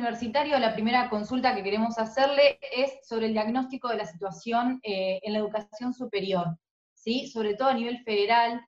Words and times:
universitario, 0.00 0.58
la 0.58 0.74
primera 0.74 1.08
consulta 1.08 1.54
que 1.54 1.62
queremos 1.62 1.98
hacerle 1.98 2.58
es 2.74 3.06
sobre 3.06 3.26
el 3.26 3.32
diagnóstico 3.32 3.88
de 3.88 3.96
la 3.96 4.06
situación 4.06 4.80
eh, 4.82 5.20
en 5.22 5.32
la 5.32 5.38
educación 5.38 5.94
superior, 5.94 6.56
¿sí? 6.94 7.28
sobre 7.28 7.54
todo 7.54 7.68
a 7.68 7.74
nivel 7.74 8.02
federal, 8.02 8.60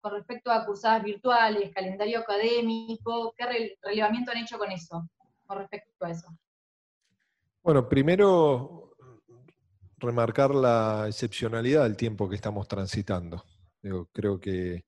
con 0.00 0.12
respecto 0.12 0.50
a 0.50 0.64
cursadas 0.64 1.02
virtuales, 1.02 1.70
calendario 1.74 2.20
académico, 2.20 3.34
¿qué 3.36 3.46
relevamiento 3.82 4.30
han 4.30 4.38
hecho 4.38 4.58
con 4.58 4.70
eso, 4.72 5.08
con 5.46 5.58
respecto 5.58 6.04
a 6.04 6.10
eso? 6.10 6.26
Bueno, 7.62 7.88
primero 7.88 8.96
remarcar 9.98 10.54
la 10.54 11.04
excepcionalidad 11.06 11.82
del 11.82 11.96
tiempo 11.96 12.28
que 12.28 12.36
estamos 12.36 12.66
transitando. 12.66 13.44
creo 14.12 14.40
que, 14.40 14.84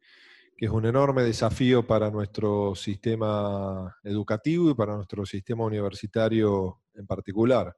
es 0.65 0.71
un 0.71 0.87
enorme 0.87 1.25
desafío 1.25 1.85
para 1.85 2.09
nuestro 2.09 2.77
sistema 2.77 3.99
educativo 4.05 4.71
y 4.71 4.75
para 4.75 4.95
nuestro 4.95 5.27
sistema 5.27 5.65
universitario 5.65 6.83
en 6.95 7.05
particular. 7.05 7.77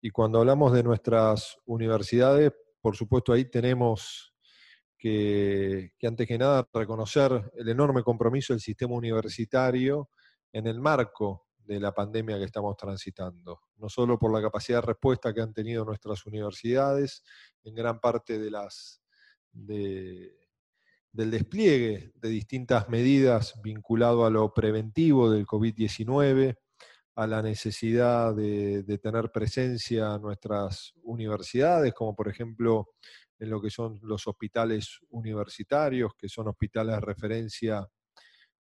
Y 0.00 0.08
cuando 0.08 0.38
hablamos 0.38 0.72
de 0.72 0.82
nuestras 0.82 1.58
universidades, 1.66 2.54
por 2.80 2.96
supuesto 2.96 3.34
ahí 3.34 3.44
tenemos 3.44 4.34
que, 4.96 5.92
antes 6.04 6.26
que 6.26 6.38
nada 6.38 6.66
reconocer 6.72 7.52
el 7.54 7.68
enorme 7.68 8.02
compromiso 8.02 8.54
del 8.54 8.60
sistema 8.60 8.94
universitario 8.94 10.08
en 10.52 10.66
el 10.68 10.80
marco 10.80 11.48
de 11.58 11.80
la 11.80 11.92
pandemia 11.92 12.38
que 12.38 12.44
estamos 12.44 12.78
transitando, 12.78 13.60
no 13.76 13.90
solo 13.90 14.18
por 14.18 14.32
la 14.32 14.40
capacidad 14.40 14.78
de 14.78 14.86
respuesta 14.86 15.34
que 15.34 15.42
han 15.42 15.52
tenido 15.52 15.84
nuestras 15.84 16.24
universidades, 16.24 17.22
en 17.62 17.74
gran 17.74 18.00
parte 18.00 18.38
de 18.38 18.50
las, 18.50 19.02
del 21.16 21.30
despliegue 21.30 22.12
de 22.14 22.28
distintas 22.28 22.88
medidas 22.88 23.54
vinculado 23.62 24.24
a 24.26 24.30
lo 24.30 24.52
preventivo 24.52 25.30
del 25.30 25.46
COVID-19, 25.46 26.56
a 27.16 27.26
la 27.26 27.42
necesidad 27.42 28.34
de, 28.34 28.82
de, 28.82 28.98
tener 28.98 29.30
presencia 29.32 30.14
en 30.14 30.22
nuestras 30.22 30.92
universidades, 31.02 31.94
como 31.94 32.14
por 32.14 32.28
ejemplo 32.28 32.90
en 33.38 33.50
lo 33.50 33.60
que 33.60 33.70
son 33.70 33.98
los 34.02 34.26
hospitales 34.26 35.00
universitarios, 35.10 36.12
que 36.16 36.28
son 36.28 36.48
hospitales 36.48 36.96
de 36.96 37.00
referencia 37.00 37.88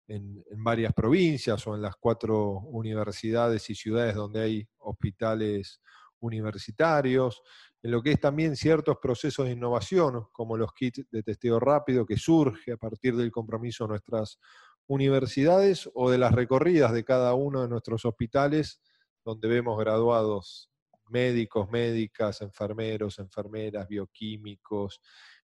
en, 0.08 0.44
varias 0.58 0.94
provincias 0.94 1.66
o 1.67 1.76
en 1.76 1.81
las 1.81 1.95
cuatro 1.95 2.59
universidades 2.59 3.70
y 3.70 3.76
ciudades 3.76 4.16
donde 4.16 4.42
hay 4.42 4.67
hospitales 4.80 5.81
universitarios, 6.20 7.42
en 7.86 7.91
lo 7.91 8.02
que 8.02 8.14
es 8.14 8.19
también 8.19 8.55
ciertos 8.55 8.97
procesos 9.00 9.45
de 9.45 9.52
innovación, 9.52 10.25
como 10.31 10.58
los 10.58 10.73
kits 10.73 11.05
de 11.11 11.22
testeo 11.22 11.59
rápido, 11.59 12.03
que 12.03 12.17
surge 12.17 12.72
a 12.72 12.77
partir 12.77 13.16
del 13.16 13.31
compromiso 13.31 13.83
de 13.83 13.89
nuestras 13.89 14.39
universidades 14.88 15.88
o 15.94 16.09
de 16.09 16.17
las 16.17 16.31
recorridas 16.31 16.94
de 16.94 17.03
cada 17.03 17.36
uno 17.36 17.61
de 17.61 17.67
nuestros 17.67 18.03
hospitales, 18.03 18.81
donde 19.23 19.47
vemos 19.47 19.77
graduados 19.77 20.72
médicos, 21.11 21.69
médicas, 21.69 22.42
enfermeros, 22.42 23.19
enfermeras, 23.19 23.88
bioquímicos, 23.88 24.99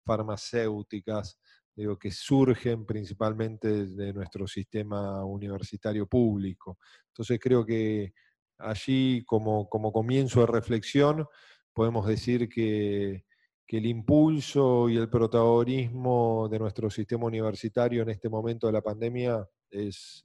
farmacéuticas, 0.05 1.39
digo, 1.77 1.97
que 1.97 2.11
surgen 2.11 2.85
principalmente 2.85 3.87
de 3.87 4.13
nuestro 4.13 4.49
sistema 4.49 5.25
universitario 5.25 6.09
público. 6.09 6.79
Entonces 7.07 7.39
creo 7.41 7.65
que 7.65 8.13
allí, 8.59 9.25
como, 9.25 9.69
como 9.69 9.93
comienzo 9.93 10.41
de 10.41 10.47
reflexión, 10.47 11.29
podemos 11.75 12.07
decir 12.07 12.49
que, 12.49 13.25
el 13.67 13.87
impulso 13.87 14.89
y 14.89 14.97
el 14.97 15.11
protagonismo 15.11 16.49
de 16.49 16.61
nuestro 16.61 16.89
sistema 16.91 17.27
universitario 17.27 18.03
en 18.03 18.11
este 18.11 18.29
momento 18.29 18.69
de 18.69 18.73
la 18.73 18.83
pandemia 18.83 19.45
es, 19.69 20.25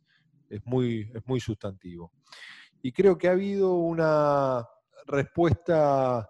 muy, 0.65 1.11
sustantivo. 1.39 2.11
Y 2.83 2.91
creo 2.91 3.17
que 3.17 3.27
ha 3.27 3.31
habido 3.31 3.73
una 3.73 4.63
respuesta 5.07 6.29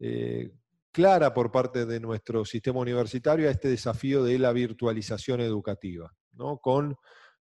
eh, 0.00 0.52
clara 0.90 1.34
por 1.34 1.52
parte 1.52 1.84
de 1.84 2.00
nuestro 2.00 2.46
sistema 2.46 2.80
universitario 2.80 3.48
a 3.48 3.50
este 3.50 3.68
desafío 3.68 4.24
de 4.24 4.38
la 4.38 4.52
virtualización 4.52 5.42
educativa, 5.42 6.14
con 6.62 6.96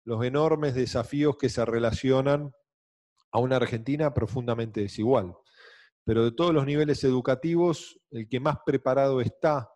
los 0.04 0.24
enormes 0.24 0.76
desafíos 0.76 1.38
que 1.38 1.50
se 1.50 1.66
relacionan 1.66 2.52
a 3.32 3.40
una 3.40 3.56
Argentina 3.56 4.14
profundamente 4.14 4.82
desigual. 4.82 5.34
Pero 6.08 6.24
de 6.24 6.32
todos 6.32 6.54
los 6.54 6.66
niveles 6.66 7.04
educativos, 7.04 8.00
el 8.12 8.30
que 8.30 8.40
más 8.40 8.60
preparado 8.66 9.20
está 9.20 9.70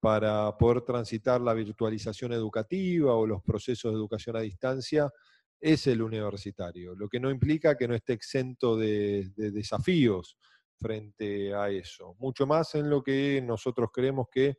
para 0.00 0.56
poder 0.56 0.80
transitar 0.80 1.38
la 1.42 1.52
virtualización 1.52 2.32
educativa 2.32 3.14
o 3.14 3.26
los 3.26 3.42
procesos 3.42 3.92
de 3.92 3.98
educación 3.98 4.36
a 4.36 4.40
distancia 4.40 5.12
es 5.60 5.86
el 5.86 6.00
universitario, 6.00 6.94
lo 6.94 7.10
que 7.10 7.20
no 7.20 7.30
implica 7.30 7.76
que 7.76 7.86
no 7.86 7.94
esté 7.94 8.14
exento 8.14 8.74
de, 8.74 9.30
desafíos 9.36 10.38
frente 10.78 11.52
a 11.52 11.68
eso. 11.68 12.14
Mucho 12.20 12.46
más 12.46 12.74
en 12.74 12.88
lo 12.88 13.02
que 13.02 13.42
nosotros 13.42 13.90
creemos 13.92 14.28
que 14.32 14.56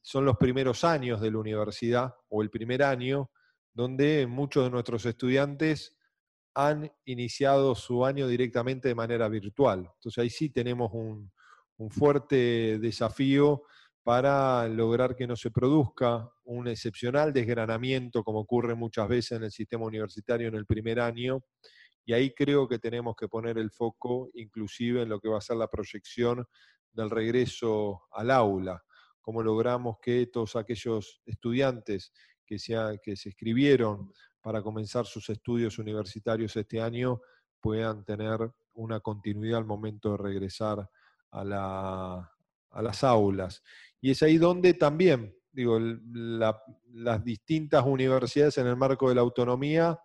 son 0.00 0.24
los 0.24 0.38
primeros 0.38 0.84
años 0.84 1.20
de 1.20 1.30
la 1.30 1.38
universidad 1.38 2.14
o 2.30 2.40
el 2.40 2.48
primer 2.48 2.82
año 2.82 3.30
donde 3.74 4.26
muchos 4.26 4.64
de 4.64 4.70
nuestros 4.70 5.04
estudiantes 5.04 5.98
han 6.54 6.90
iniciado 7.04 7.74
su 7.74 8.04
año 8.04 8.26
directamente 8.26 8.88
de 8.88 8.94
manera 8.94 9.28
virtual. 9.28 9.90
Entonces 9.94 10.18
ahí 10.18 10.30
sí 10.30 10.50
tenemos 10.50 10.90
un, 10.92 11.30
un 11.78 11.90
fuerte 11.90 12.78
desafío 12.78 13.64
para 14.02 14.66
lograr 14.68 15.14
que 15.14 15.26
no 15.26 15.36
se 15.36 15.50
produzca 15.50 16.28
un 16.44 16.68
excepcional 16.68 17.32
desgranamiento 17.32 18.24
como 18.24 18.40
ocurre 18.40 18.74
muchas 18.74 19.08
veces 19.08 19.32
en 19.32 19.44
el 19.44 19.52
sistema 19.52 19.84
universitario 19.84 20.48
en 20.48 20.54
el 20.54 20.66
primer 20.66 21.00
año. 21.00 21.44
Y 22.04 22.12
ahí 22.12 22.34
creo 22.34 22.68
que 22.68 22.78
tenemos 22.78 23.14
que 23.16 23.28
poner 23.28 23.58
el 23.58 23.70
foco 23.70 24.30
inclusive 24.34 25.02
en 25.02 25.08
lo 25.08 25.20
que 25.20 25.28
va 25.28 25.38
a 25.38 25.42
ser 25.42 25.56
la 25.56 25.68
proyección 25.68 26.44
del 26.92 27.10
regreso 27.10 28.02
al 28.10 28.30
aula, 28.30 28.82
cómo 29.20 29.42
logramos 29.42 29.96
que 30.02 30.26
todos 30.26 30.56
aquellos 30.56 31.22
estudiantes 31.24 32.12
que 32.44 32.56
que 33.02 33.16
se 33.16 33.30
escribieron 33.30 34.12
para 34.42 34.62
comenzar 34.62 35.06
sus 35.06 35.30
estudios 35.30 35.78
universitarios 35.78 36.54
este 36.56 36.80
año 36.80 37.20
puedan 37.60 38.04
tener 38.04 38.50
una 38.74 39.00
continuidad 39.00 39.58
al 39.58 39.64
momento 39.64 40.12
de 40.12 40.16
regresar 40.18 40.88
a, 41.30 41.44
la, 41.44 42.30
a 42.70 42.82
las 42.82 43.04
aulas. 43.04 43.62
Y 44.00 44.10
es 44.10 44.22
ahí 44.22 44.36
donde 44.36 44.74
también, 44.74 45.34
digo, 45.52 45.78
las 45.78 47.24
distintas 47.24 47.84
universidades 47.86 48.58
en 48.58 48.66
el 48.66 48.76
marco 48.76 49.08
de 49.08 49.14
la 49.14 49.20
autonomía 49.20 49.98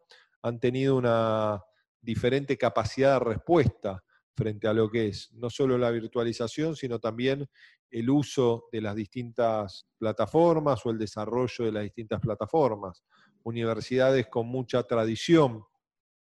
han 0.43 0.59
tenido 0.59 0.95
una 0.95 1.61
diferente 1.99 2.57
capacidad 2.57 3.13
de 3.13 3.25
respuesta 3.25 4.03
frente 4.35 4.67
a 4.67 4.73
lo 4.73 4.89
que 4.89 5.07
es 5.07 5.31
no 5.33 5.49
solo 5.49 5.79
la 5.79 5.89
virtualización, 5.89 6.75
sino 6.75 6.99
también 6.99 7.49
el 7.89 8.09
uso 8.09 8.65
de 8.71 8.81
las 8.81 8.95
distintas 8.95 9.87
plataformas 9.97 10.85
o 10.85 10.91
el 10.91 10.99
desarrollo 10.99 11.65
de 11.65 11.71
las 11.71 11.83
distintas 11.83 12.19
plataformas. 12.19 13.03
Universidades 13.47 14.27
con 14.27 14.45
mucha 14.47 14.83
tradición 14.83 15.63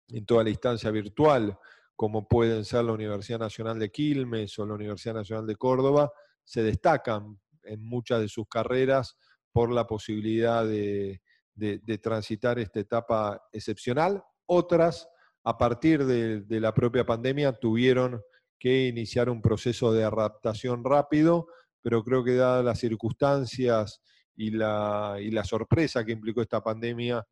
en 0.09 0.25
toda 0.25 0.45
la 0.45 0.51
instancia 0.51 0.93
virtual, 0.93 1.59
como 1.97 2.29
pueden 2.29 2.65
ser 2.65 2.85
la 2.85 2.93
Universidad 2.93 3.41
Nacional 3.41 3.81
de 3.81 3.91
Quilmes 3.91 4.57
o 4.61 4.65
la 4.65 4.75
Universidad 4.75 5.15
Nacional 5.15 5.45
de 5.45 5.57
Córdoba, 5.57 6.13
se 6.45 6.63
destacan 6.63 7.41
en 7.65 7.83
muchas 7.83 8.21
de 8.21 8.29
sus 8.29 8.47
carreras 8.49 9.17
por 9.51 9.73
la 9.73 9.89
posibilidad 9.89 10.65
de, 10.65 11.21
transitar 12.01 12.61
esta 12.61 12.79
etapa 12.79 13.43
excepcional. 13.51 14.23
Otras, 14.47 15.09
a 15.43 15.59
partir 15.59 16.05
de, 16.05 16.61
la 16.61 16.73
propia 16.73 17.05
pandemia, 17.05 17.55
tuvieron 17.55 18.23
que 18.57 18.87
iniciar 18.87 19.29
un 19.31 19.43
proceso 19.43 19.93
de 19.93 20.05
adaptación 20.05 20.85
rápido, 20.85 21.49
pero 21.83 22.05
creo 22.05 22.23
que 22.23 22.37
dadas 22.37 22.65
las 22.65 22.79
circunstancias 22.79 24.01
y 24.37 24.51
la, 24.51 25.17
y 25.21 25.31
la 25.31 25.45
sorpresa 25.45 26.05
que 26.05 26.13
implicó 26.13 26.43
esta 26.43 26.63
pandemia, 26.63 27.27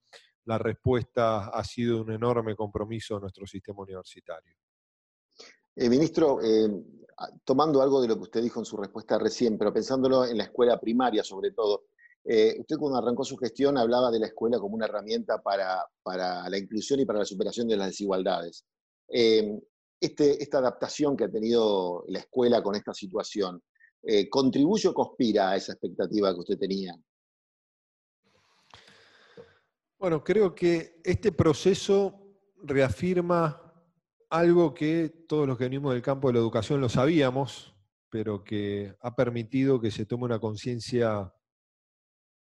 la 0.47 0.59
respuesta 0.59 1.49
ha 1.49 1.65
sido 1.65 2.03
un 2.03 2.13
enorme 2.13 2.55
compromiso 2.55 3.15
de 3.15 3.23
nuestro 3.23 3.47
sistema 3.47 3.83
universitario. 3.83 4.55
Eh, 5.77 5.89
ministro, 5.89 6.41
eh, 6.43 6.69
tomando 7.45 7.83
algo 7.83 8.01
de 8.01 8.09
lo 8.09 8.17
que 8.17 8.23
usted 8.23 8.43
dijo 8.43 8.61
en 8.61 8.67
su 8.67 8.77
respuesta 8.77 9.19
recién, 9.19 9.59
pero 9.59 9.73
pensándolo 9.73 10.25
en 10.25 10.39
la 10.39 10.45
escuela 10.45 10.79
primaria 10.79 11.25
sobre 11.25 11.51
todo, 11.51 11.87
eh, 12.25 12.57
usted 12.59 12.77
cuando 12.77 12.99
arrancó 12.99 13.25
su 13.25 13.37
gestión 13.37 13.77
hablaba 13.77 14.11
de 14.11 14.19
la 14.19 14.27
escuela 14.27 14.59
como 14.59 14.77
una 14.77 14.87
herramienta 14.87 15.43
para, 15.43 15.85
la 16.05 16.59
inclusión 16.59 17.01
y 17.01 17.05
para 17.05 17.19
la 17.21 17.25
superación 17.25 17.69
de 17.69 17.77
las 17.77 17.89
desigualdades. 17.89 18.65
Este, 19.09 20.43
esta 20.43 20.59
adaptación 20.59 21.17
que 21.17 21.25
ha 21.25 21.31
tenido 21.31 22.05
la 22.09 22.21
escuela 22.21 22.63
con 22.63 22.75
esta 22.75 22.95
situación, 22.95 23.63
¿contribuye 24.31 24.89
o 24.89 24.95
conspira 24.95 25.51
a 25.51 25.57
esa 25.57 25.73
expectativa 25.73 26.33
que 26.33 26.41
usted 26.41 26.59
tenía? 26.59 26.95
Bueno, 29.99 30.23
creo 30.23 30.55
que 30.55 31.01
este 31.03 31.33
proceso 31.33 32.21
reafirma 32.63 33.65
algo 34.29 34.75
que 34.75 35.25
todos 35.29 35.47
los 35.47 35.57
que 35.57 35.65
venimos 35.65 35.93
del 35.93 36.03
campo 36.03 36.29
de 36.29 36.35
la 36.35 36.41
educación 36.41 36.81
lo 36.81 36.89
sabíamos, 36.89 37.75
pero 38.11 38.45
que 38.45 38.95
ha 39.01 39.15
permitido 39.15 39.81
que 39.81 39.91
se 39.91 40.07
tome 40.07 40.25
una 40.25 40.39
conciencia 40.39 41.33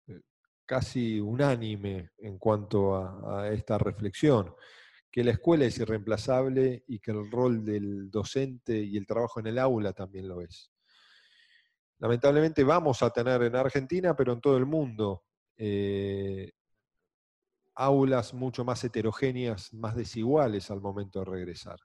eh, 0.07 0.21
casi 0.65 1.19
unánime 1.19 2.09
en 2.17 2.37
cuanto 2.37 2.95
a, 2.95 3.49
esta 3.53 3.77
reflexión, 3.77 4.53
que 5.11 5.23
la 5.23 5.31
escuela 5.31 5.65
es 5.65 5.77
irreemplazable 5.79 6.83
y 6.87 6.99
que 6.99 7.11
el 7.11 7.31
rol 7.31 7.63
del 7.63 8.09
docente 8.09 8.77
y 8.77 8.97
el 8.97 9.07
trabajo 9.07 9.39
en 9.39 9.47
el 9.47 9.59
aula 9.59 9.93
también 9.93 10.27
lo 10.27 10.41
es. 10.41 10.74
Lamentablemente 11.99 12.63
vamos 12.63 13.01
a 13.03 13.09
tener 13.09 13.41
en 13.43 13.55
Argentina, 13.55 14.15
pero 14.15 14.33
en 14.33 14.41
todo 14.41 14.57
el 14.57 14.65
mundo, 14.65 15.23
eh, 15.57 16.51
aulas 17.75 18.33
mucho 18.33 18.63
más 18.65 18.83
heterogéneas, 18.83 19.73
más 19.73 19.95
desiguales 19.95 20.71
al 20.71 20.81
momento 20.81 21.19
de 21.19 21.25
regresar. 21.25 21.79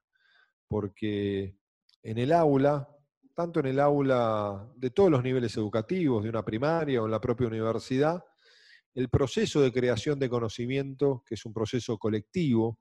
Porque 0.69 1.57
en 2.03 2.19
el 2.19 2.33
aula, 2.33 2.89
tanto 3.35 3.61
en 3.61 3.67
el 3.67 3.81
aula 3.81 4.69
de 4.77 4.91
todos 4.91 5.11
los 5.11 5.23
niveles 5.23 5.57
educativos, 5.57 6.23
de 6.23 6.31
una 6.31 6.45
primaria 6.45 7.03
o 7.03 7.07
en 7.07 7.11
la 7.11 7.21
propia 7.21 7.49
universidad, 7.49 8.23
el 8.95 9.09
proceso 9.09 9.61
de 9.61 9.73
creación 9.73 10.19
de 10.19 10.29
conocimiento, 10.29 11.23
que 11.27 11.35
es 11.35 11.45
un 11.45 11.53
proceso 11.53 11.99
colectivo, 11.99 12.79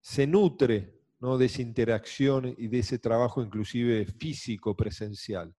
se 0.00 0.26
nutre 0.26 1.00
¿no? 1.20 1.38
de 1.38 1.46
esa 1.46 1.62
interacción 1.62 2.54
y 2.58 2.68
de 2.68 2.80
ese 2.80 2.98
trabajo 2.98 3.42
inclusive 3.42 4.04
físico, 4.06 4.76
presencial. 4.76 5.54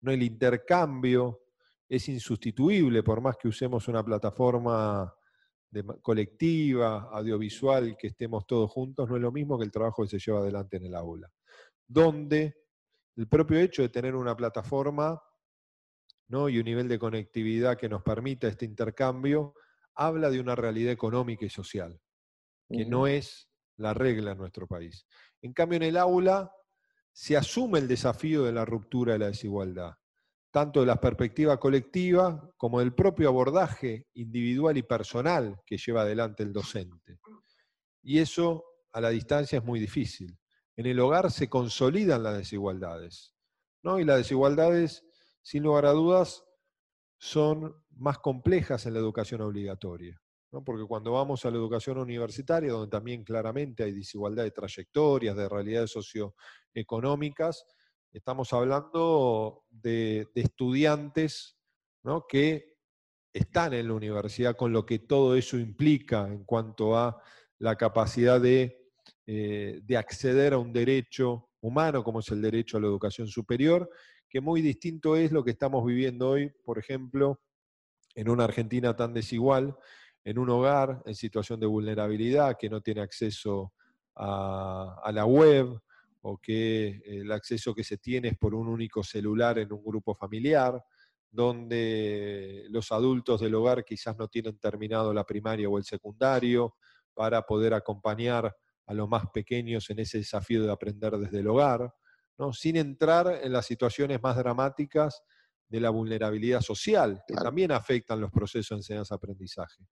¿No? 0.00 0.12
El 0.12 0.22
intercambio 0.22 1.42
es 1.88 2.08
insustituible 2.08 3.02
por 3.02 3.20
más 3.20 3.36
que 3.36 3.48
usemos 3.48 3.88
una 3.88 4.04
plataforma 4.04 5.12
colectiva, 6.02 7.08
audiovisual, 7.12 7.96
que 7.98 8.08
estemos 8.08 8.46
todos 8.46 8.70
juntos, 8.70 9.08
no 9.08 9.16
es 9.16 9.22
lo 9.22 9.32
mismo 9.32 9.58
que 9.58 9.64
el 9.64 9.70
trabajo 9.70 10.02
que 10.02 10.08
se 10.08 10.18
lleva 10.18 10.40
adelante 10.40 10.78
en 10.78 10.86
el 10.86 10.94
aula. 10.94 11.30
Donde 11.86 12.56
el 13.16 13.28
propio 13.28 13.58
hecho 13.58 13.82
de 13.82 13.88
tener 13.88 14.14
una 14.14 14.36
plataforma 14.36 15.20
¿no? 16.28 16.48
y 16.48 16.58
un 16.58 16.64
nivel 16.64 16.88
de 16.88 16.98
conectividad 16.98 17.76
que 17.76 17.88
nos 17.88 18.02
permita 18.02 18.48
este 18.48 18.64
intercambio, 18.64 19.54
habla 19.94 20.30
de 20.30 20.40
una 20.40 20.54
realidad 20.54 20.92
económica 20.92 21.44
y 21.44 21.50
social, 21.50 22.00
que 22.68 22.84
no 22.84 23.06
es 23.06 23.48
la 23.76 23.94
regla 23.94 24.32
en 24.32 24.38
nuestro 24.38 24.66
país. 24.66 25.06
En 25.42 25.52
cambio, 25.52 25.76
en 25.76 25.84
el 25.84 25.96
aula 25.96 26.50
se 27.16 27.34
asume 27.34 27.78
el 27.78 27.88
desafío 27.88 28.42
de 28.42 28.52
la 28.52 28.66
ruptura 28.66 29.14
de 29.14 29.18
la 29.18 29.26
desigualdad, 29.28 29.94
tanto 30.50 30.80
de 30.80 30.86
la 30.86 31.00
perspectiva 31.00 31.58
colectiva 31.58 32.52
como 32.58 32.80
del 32.80 32.94
propio 32.94 33.30
abordaje 33.30 34.06
individual 34.12 34.76
y 34.76 34.82
personal 34.82 35.56
que 35.64 35.78
lleva 35.78 36.02
adelante 36.02 36.42
el 36.42 36.52
docente. 36.52 37.18
Y 38.02 38.18
eso 38.18 38.66
a 38.92 39.00
la 39.00 39.08
distancia 39.08 39.60
es 39.60 39.64
muy 39.64 39.80
difícil. 39.80 40.38
En 40.76 40.84
el 40.84 41.00
hogar 41.00 41.32
se 41.32 41.48
consolidan 41.48 42.22
las 42.22 42.36
desigualdades, 42.36 43.34
¿no? 43.82 43.98
Y 43.98 44.04
las 44.04 44.18
desigualdades, 44.18 45.02
sin 45.40 45.62
lugar 45.62 45.86
a 45.86 45.92
dudas, 45.92 46.44
son 47.16 47.82
más 47.92 48.18
complejas 48.18 48.84
en 48.84 48.92
la 48.92 48.98
educación 48.98 49.40
obligatoria 49.40 50.20
porque 50.64 50.84
cuando 50.84 51.12
vamos 51.12 51.44
a 51.44 51.50
la 51.50 51.56
educación 51.56 51.98
universitaria, 51.98 52.72
donde 52.72 52.90
también 52.90 53.24
claramente 53.24 53.84
hay 53.84 53.92
desigualdad 53.92 54.44
de 54.44 54.50
trayectorias, 54.50 55.36
de 55.36 55.48
realidades 55.48 55.90
socioeconómicas, 55.90 57.66
estamos 58.12 58.52
hablando 58.52 59.64
de, 59.70 60.28
estudiantes 60.34 61.58
que 62.28 62.76
están 63.32 63.74
en 63.74 63.88
la 63.88 63.94
universidad 63.94 64.56
con 64.56 64.72
lo 64.72 64.86
que 64.86 65.00
todo 65.00 65.34
eso 65.36 65.58
implica 65.58 66.26
en 66.26 66.44
cuanto 66.44 66.96
a 66.96 67.20
la 67.58 67.76
capacidad 67.76 68.40
de, 68.40 68.92
eh, 69.26 69.80
de 69.82 69.96
acceder 69.96 70.54
a 70.54 70.58
un 70.58 70.72
derecho 70.72 71.50
humano 71.60 72.04
como 72.04 72.20
es 72.20 72.28
el 72.30 72.40
derecho 72.40 72.76
a 72.76 72.80
la 72.80 72.86
educación 72.86 73.26
superior, 73.26 73.90
que 74.28 74.40
muy 74.40 74.62
distinto 74.62 75.16
es 75.16 75.32
lo 75.32 75.44
que 75.44 75.50
estamos 75.50 75.84
viviendo 75.84 76.30
hoy, 76.30 76.50
por 76.64 76.78
ejemplo, 76.78 77.40
en 78.14 78.30
una 78.30 78.44
Argentina 78.44 78.96
tan 78.96 79.12
desigual, 79.12 79.76
en 80.26 80.40
un 80.40 80.50
hogar 80.50 81.02
en 81.06 81.14
situación 81.14 81.60
de 81.60 81.66
vulnerabilidad, 81.66 82.56
que 82.58 82.68
no 82.68 82.80
tiene 82.80 83.00
acceso 83.00 83.72
a, 84.16 85.08
la 85.14 85.24
web 85.24 85.80
o 86.22 86.38
que 86.38 87.00
el 87.04 87.30
acceso 87.30 87.72
que 87.72 87.84
se 87.84 87.98
tiene 87.98 88.28
es 88.28 88.36
por 88.36 88.52
un 88.52 88.66
único 88.66 89.04
celular 89.04 89.60
en 89.60 89.72
un 89.72 89.84
grupo 89.84 90.16
familiar, 90.16 90.82
donde 91.30 92.66
los 92.70 92.90
adultos 92.90 93.40
del 93.40 93.54
hogar 93.54 93.84
quizás 93.84 94.18
no 94.18 94.26
tienen 94.26 94.58
terminado 94.58 95.14
la 95.14 95.22
primaria 95.22 95.68
o 95.68 95.78
el 95.78 95.84
secundario 95.84 96.74
para 97.14 97.42
poder 97.42 97.72
acompañar 97.72 98.52
a 98.84 98.94
los 98.94 99.08
más 99.08 99.26
pequeños 99.32 99.88
en 99.90 100.00
ese 100.00 100.18
desafío 100.18 100.64
de 100.64 100.72
aprender 100.72 101.16
desde 101.18 101.38
el 101.38 101.46
hogar, 101.46 101.94
¿no? 102.36 102.52
sin 102.52 102.74
entrar 102.74 103.42
en 103.44 103.52
las 103.52 103.64
situaciones 103.64 104.20
más 104.20 104.36
dramáticas 104.36 105.22
de 105.68 105.80
la 105.80 105.90
vulnerabilidad 105.90 106.60
social, 106.60 107.22
que 107.26 107.34
también 107.34 107.72
afectan 107.72 108.20
los 108.20 108.30
procesos 108.30 108.70
de 108.70 108.76
enseñanza-aprendizaje. 108.80 109.86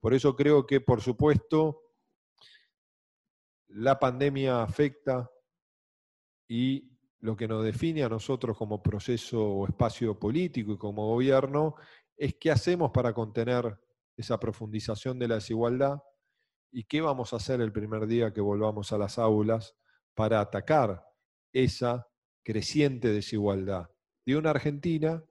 Por 0.00 0.14
eso 0.14 0.34
creo 0.34 0.66
que, 0.66 0.80
por 0.80 1.00
supuesto, 1.00 1.82
la 3.68 3.98
pandemia 3.98 4.62
afecta 4.62 5.30
y 6.48 6.90
lo 7.20 7.36
que 7.36 7.48
nos 7.48 7.64
define 7.64 8.04
a 8.04 8.08
nosotros 8.08 8.56
como 8.56 8.82
proceso 8.82 9.44
o 9.44 9.66
espacio 9.66 10.18
político 10.18 10.72
y 10.72 10.78
como 10.78 11.08
gobierno 11.08 11.74
es 12.16 12.36
qué 12.36 12.50
hacemos 12.50 12.90
para 12.90 13.12
contener 13.12 13.78
esa 14.16 14.40
profundización 14.40 15.18
de 15.18 15.28
la 15.28 15.34
desigualdad 15.36 16.02
y 16.70 16.84
qué 16.84 17.00
vamos 17.00 17.32
a 17.32 17.36
hacer 17.36 17.60
el 17.60 17.72
primer 17.72 18.06
día 18.06 18.32
que 18.32 18.40
volvamos 18.40 18.92
a 18.92 18.98
las 18.98 19.18
aulas 19.18 19.76
para 20.14 20.40
atacar 20.40 21.04
esa 21.52 22.06
creciente 22.42 23.08
desigualdad 23.08 23.90
de 24.28 24.36
una 24.36 24.50
Argentina 24.50 25.24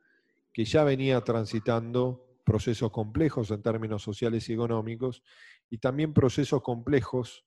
que 0.52 0.66
ya 0.66 0.84
venía 0.84 1.22
transitando 1.22 2.26
procesos 2.44 2.90
complejos 2.90 3.52
en 3.52 3.62
términos 3.62 4.02
sociales 4.02 4.50
y 4.50 4.54
económicos 4.54 5.22
y 5.70 5.78
también 5.78 6.16
procesos 6.16 6.64
complejos 6.64 7.46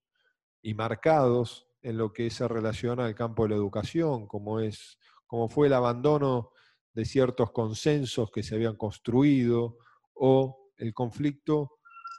y 0.63 0.75
marcados 0.75 1.67
en 1.83 1.99
lo 1.99 2.13
que 2.13 2.31
se 2.31 2.47
relaciona 2.47 3.05
al 3.07 3.17
campo 3.17 3.43
de 3.43 3.49
la 3.49 3.55
educación, 3.57 4.29
como, 4.29 4.61
es, 4.61 4.97
como 5.27 5.49
fue 5.49 5.67
el 5.67 5.73
abandono 5.73 6.53
de 6.95 7.05
ciertos 7.05 7.51
consensos 7.51 8.31
que 8.31 8.45
se 8.45 8.55
habían 8.55 8.77
construido 8.77 9.79
o 10.15 10.71
el 10.77 10.95
conflicto 10.95 11.79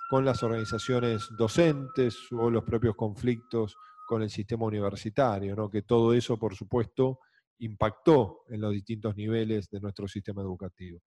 con 0.09 0.25
las 0.25 0.43
organizaciones 0.43 1.29
docentes 1.37 2.17
o 2.33 2.49
los 2.49 2.65
propios 2.65 2.97
conflictos 2.97 3.77
con 4.05 4.23
el 4.23 4.29
sistema 4.29 4.65
universitario, 4.65 5.55
¿no? 5.55 5.69
que 5.69 5.83
todo 5.83 6.11
eso, 6.11 6.37
por 6.37 6.53
supuesto, 6.53 7.19
impactó 7.61 8.43
en 8.49 8.61
los 8.61 8.71
distintos 8.71 9.15
niveles 9.15 9.69
de 9.69 9.79
nuestro 9.79 10.07
sistema 10.07 10.41
educativo. 10.41 10.99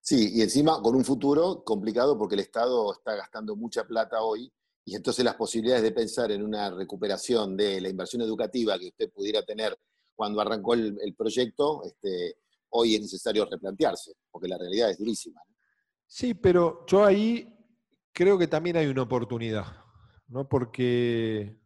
Sí, 0.00 0.32
y 0.34 0.42
encima 0.42 0.80
con 0.82 0.94
un 0.94 1.04
futuro 1.04 1.62
complicado 1.62 2.16
porque 2.16 2.34
el 2.34 2.40
Estado 2.40 2.92
está 2.92 3.14
gastando 3.14 3.54
mucha 3.54 3.84
plata 3.84 4.22
hoy 4.22 4.50
y 4.84 4.96
entonces 4.96 5.24
las 5.24 5.34
posibilidades 5.36 5.82
de 5.82 5.92
pensar 5.92 6.32
en 6.32 6.42
una 6.42 6.70
recuperación 6.70 7.56
de 7.56 7.80
la 7.80 7.90
inversión 7.90 8.22
educativa 8.22 8.78
que 8.78 8.88
usted 8.88 9.10
pudiera 9.10 9.42
tener 9.42 9.78
cuando 10.14 10.40
arrancó 10.40 10.74
el, 10.74 11.14
proyecto, 11.16 11.82
este, 11.84 12.36
hoy 12.70 12.94
es 12.94 13.02
necesario 13.02 13.46
replantearse, 13.46 14.12
porque 14.30 14.48
la 14.48 14.58
realidad 14.58 14.90
es 14.90 14.98
durísima. 14.98 15.40
Sí, 16.06 16.34
pero 16.34 16.84
yo 16.86 17.04
ahí 17.04 17.48
creo 18.12 18.36
que 18.36 18.46
también 18.46 18.76
hay 18.76 18.86
una 18.86 19.02
oportunidad, 19.02 19.66
¿no? 20.28 20.48
Porque 20.48 21.56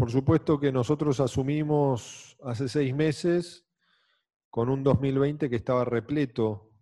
por 0.00 0.10
supuesto 0.10 0.58
que 0.58 0.72
nosotros 0.72 1.20
asumimos 1.20 2.34
hace 2.42 2.70
seis 2.70 2.94
meses 2.94 3.66
con 4.48 4.70
un 4.70 4.82
2020 4.82 5.50
que 5.50 5.56
estaba 5.56 5.84
repleto 5.84 6.72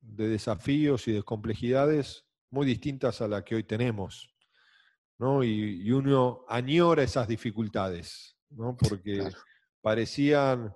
de 0.00 0.26
desafíos 0.26 1.06
y 1.06 1.12
de 1.12 1.22
complejidades 1.22 2.24
muy 2.48 2.66
distintas 2.66 3.20
a 3.20 3.28
la 3.28 3.44
que 3.44 3.56
hoy 3.56 3.64
tenemos. 3.64 4.34
¿no? 5.18 5.44
Y, 5.44 5.92
uno 5.92 6.46
añora 6.48 7.02
esas 7.02 7.28
dificultades, 7.28 8.38
¿no? 8.48 8.74
porque 8.74 9.28
parecían 9.82 10.74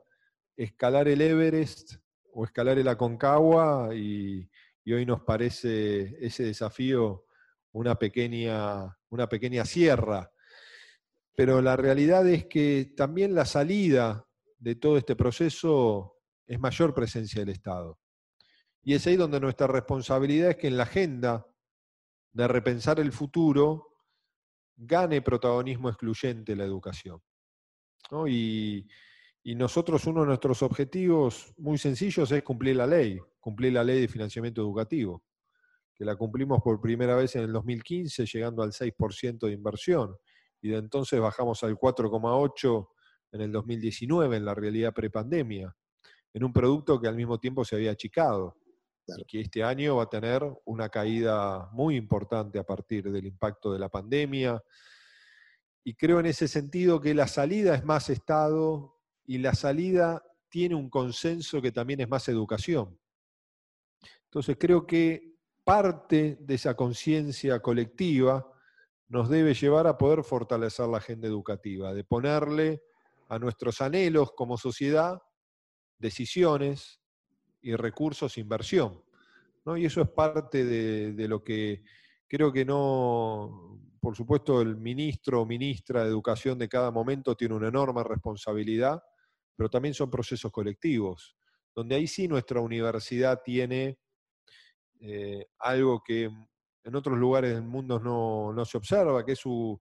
escalar 0.58 1.08
el 1.08 1.22
Everest 1.22 1.94
o 2.34 2.44
escalar 2.44 2.78
el 2.78 2.88
Aconcagua 2.88 3.94
y, 3.94 4.50
y 4.84 4.92
hoy 4.92 5.06
nos 5.06 5.22
parece 5.22 6.14
ese 6.20 6.42
desafío 6.42 7.24
una 7.72 7.98
pequeña, 7.98 8.98
una 9.08 9.30
pequeña 9.30 9.64
sierra 9.64 10.30
pero 11.34 11.60
la 11.60 11.76
realidad 11.76 12.26
es 12.28 12.46
que 12.46 12.92
también 12.96 13.34
la 13.34 13.44
salida 13.44 14.26
de 14.58 14.76
todo 14.76 14.96
este 14.96 15.16
proceso 15.16 16.18
es 16.46 16.60
mayor 16.60 16.94
presencia 16.94 17.40
del 17.40 17.50
Estado. 17.50 17.98
Y 18.82 18.94
es 18.94 19.06
ahí 19.06 19.16
donde 19.16 19.40
nuestra 19.40 19.66
responsabilidad 19.66 20.50
es 20.50 20.56
que 20.56 20.68
en 20.68 20.76
la 20.76 20.84
agenda 20.84 21.46
de 22.32 22.48
repensar 22.48 23.00
el 23.00 23.12
futuro 23.12 23.88
gane 24.76 25.22
protagonismo 25.22 25.88
excluyente 25.88 26.54
la 26.54 26.64
educación. 26.64 27.20
Y, 28.26 28.86
y, 29.42 29.54
nosotros 29.54 30.04
uno 30.06 30.20
de 30.20 30.26
nuestros 30.26 30.62
objetivos 30.62 31.52
muy 31.56 31.78
sencillos 31.78 32.30
es 32.30 32.42
cumplir 32.42 32.76
la 32.76 32.86
ley, 32.86 33.18
cumplir 33.40 33.72
la 33.72 33.82
ley 33.82 34.02
de 34.02 34.08
financiamiento 34.08 34.60
educativo, 34.60 35.24
que 35.94 36.04
la 36.04 36.14
cumplimos 36.14 36.62
por 36.62 36.80
primera 36.80 37.16
vez 37.16 37.34
en 37.36 37.44
el 37.44 37.52
2015, 37.52 38.26
llegando 38.26 38.62
al 38.62 38.72
6% 38.72 39.46
de 39.46 39.52
inversión 39.52 40.16
y 40.64 40.70
de 40.70 40.78
entonces 40.78 41.20
bajamos 41.20 41.62
al 41.62 41.76
4,8 41.76 42.88
en 43.32 43.40
el 43.42 43.52
2019, 43.52 44.38
en 44.38 44.46
la 44.46 44.54
realidad 44.54 44.94
prepandemia, 44.94 45.76
en 46.32 46.42
un 46.42 46.54
producto 46.54 46.98
que 46.98 47.06
al 47.06 47.16
mismo 47.16 47.38
tiempo 47.38 47.66
se 47.66 47.76
había 47.76 47.90
achicado. 47.90 48.56
y 49.06 49.26
que 49.26 49.42
este 49.42 49.62
año 49.62 49.96
va 49.96 50.04
a 50.04 50.08
tener 50.08 50.42
una 50.64 50.88
caída 50.88 51.68
muy 51.72 51.96
importante 51.96 52.58
a 52.58 52.64
partir 52.64 53.12
del 53.12 53.26
impacto 53.26 53.74
de 53.74 53.78
la 53.78 53.90
pandemia. 53.90 54.58
Y 55.84 55.94
creo 55.96 56.18
en 56.20 56.24
ese 56.24 56.48
sentido 56.48 56.98
que 56.98 57.12
la 57.12 57.26
salida 57.26 57.74
es 57.74 57.84
más 57.84 58.08
Estado 58.08 58.96
y 59.26 59.36
la 59.36 59.52
salida 59.54 60.22
tiene 60.48 60.76
un 60.76 60.88
consenso 60.88 61.60
que 61.60 61.72
también 61.72 62.00
es 62.00 62.08
más 62.08 62.26
educación. 62.28 62.98
Entonces 64.24 64.56
creo 64.58 64.86
que 64.86 65.36
parte 65.62 66.38
de 66.40 66.54
esa 66.54 66.74
conciencia 66.74 67.60
colectiva 67.60 68.50
nos 69.14 69.28
debe 69.28 69.54
llevar 69.54 69.86
a 69.86 69.96
poder 69.96 70.24
fortalecer 70.24 70.88
la 70.88 70.98
agenda 70.98 71.28
educativa, 71.28 71.94
de 71.94 72.02
ponerle 72.02 72.82
a 73.28 73.38
nuestros 73.38 73.80
anhelos 73.80 74.32
como 74.32 74.58
sociedad 74.58 75.22
decisiones 76.00 77.00
y 77.62 77.76
recursos, 77.76 78.36
inversión. 78.38 79.04
¿no? 79.64 79.76
Y 79.76 79.84
eso 79.84 80.02
es 80.02 80.08
parte 80.08 80.64
de, 80.64 81.28
lo 81.28 81.44
que 81.44 81.84
creo 82.26 82.52
que 82.52 82.64
no, 82.64 83.80
por 84.00 84.16
supuesto, 84.16 84.60
el 84.60 84.76
ministro 84.76 85.42
o 85.42 85.46
ministra 85.46 86.02
de 86.02 86.08
Educación 86.08 86.58
de 86.58 86.68
cada 86.68 86.90
momento 86.90 87.36
tiene 87.36 87.54
una 87.54 87.68
enorme 87.68 88.02
responsabilidad, 88.02 89.00
pero 89.54 89.70
también 89.70 89.94
son 89.94 90.10
procesos 90.10 90.50
colectivos, 90.50 91.36
donde 91.72 91.94
ahí 91.94 92.08
sí 92.08 92.26
nuestra 92.26 92.60
universidad 92.60 93.42
tiene 93.44 93.96
eh, 94.98 95.46
algo 95.60 96.02
que 96.04 96.28
en 96.84 96.94
otros 96.94 97.18
lugares 97.18 97.54
del 97.54 97.62
mundo 97.62 97.98
no, 97.98 98.52
no 98.52 98.64
se 98.64 98.76
observa, 98.76 99.24
que 99.24 99.32
es 99.32 99.38
su, 99.38 99.80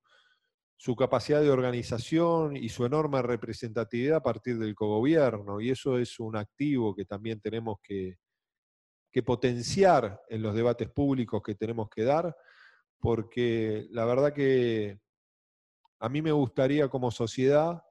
su 0.84 0.98
capacidad 0.98 1.42
de 1.42 1.50
organización 1.50 2.58
y 2.58 2.68
su 2.68 2.86
enorme 2.86 3.22
representatividad 3.22 4.18
a 4.18 4.22
partir 4.22 4.58
del 4.58 4.76
cogobierno. 4.76 5.62
Y 5.62 5.70
eso 5.70 5.98
es 5.98 6.20
un 6.20 6.36
activo 6.36 6.94
que 6.94 7.06
también 7.06 7.40
tenemos 7.40 7.78
que, 7.82 8.18
potenciar 9.26 10.20
en 10.28 10.42
los 10.42 10.54
debates 10.54 10.90
públicos 10.90 11.42
que 11.42 11.56
tenemos 11.56 11.88
que 11.88 12.04
dar, 12.04 12.36
porque 13.00 13.88
la 13.92 14.04
verdad 14.04 14.34
que 14.34 15.00
a 16.00 16.10
mí 16.10 16.22
me 16.22 16.34
gustaría 16.34 16.90
como 16.90 17.12
sociedad 17.12 17.82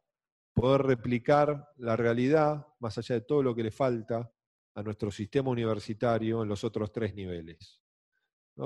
poder 0.52 0.83
replicar 0.83 1.71
la 1.78 1.97
realidad, 1.97 2.66
más 2.78 2.99
allá 2.99 3.14
de 3.14 3.21
todo 3.23 3.42
lo 3.42 3.54
que 3.54 3.62
le 3.62 3.71
falta 3.71 4.31
a 4.75 4.83
nuestro 4.83 5.11
sistema 5.11 5.49
universitario 5.49 6.42
en 6.42 6.49
los 6.50 6.62
otros 6.62 6.92
tres 6.92 7.14
niveles. 7.14 7.81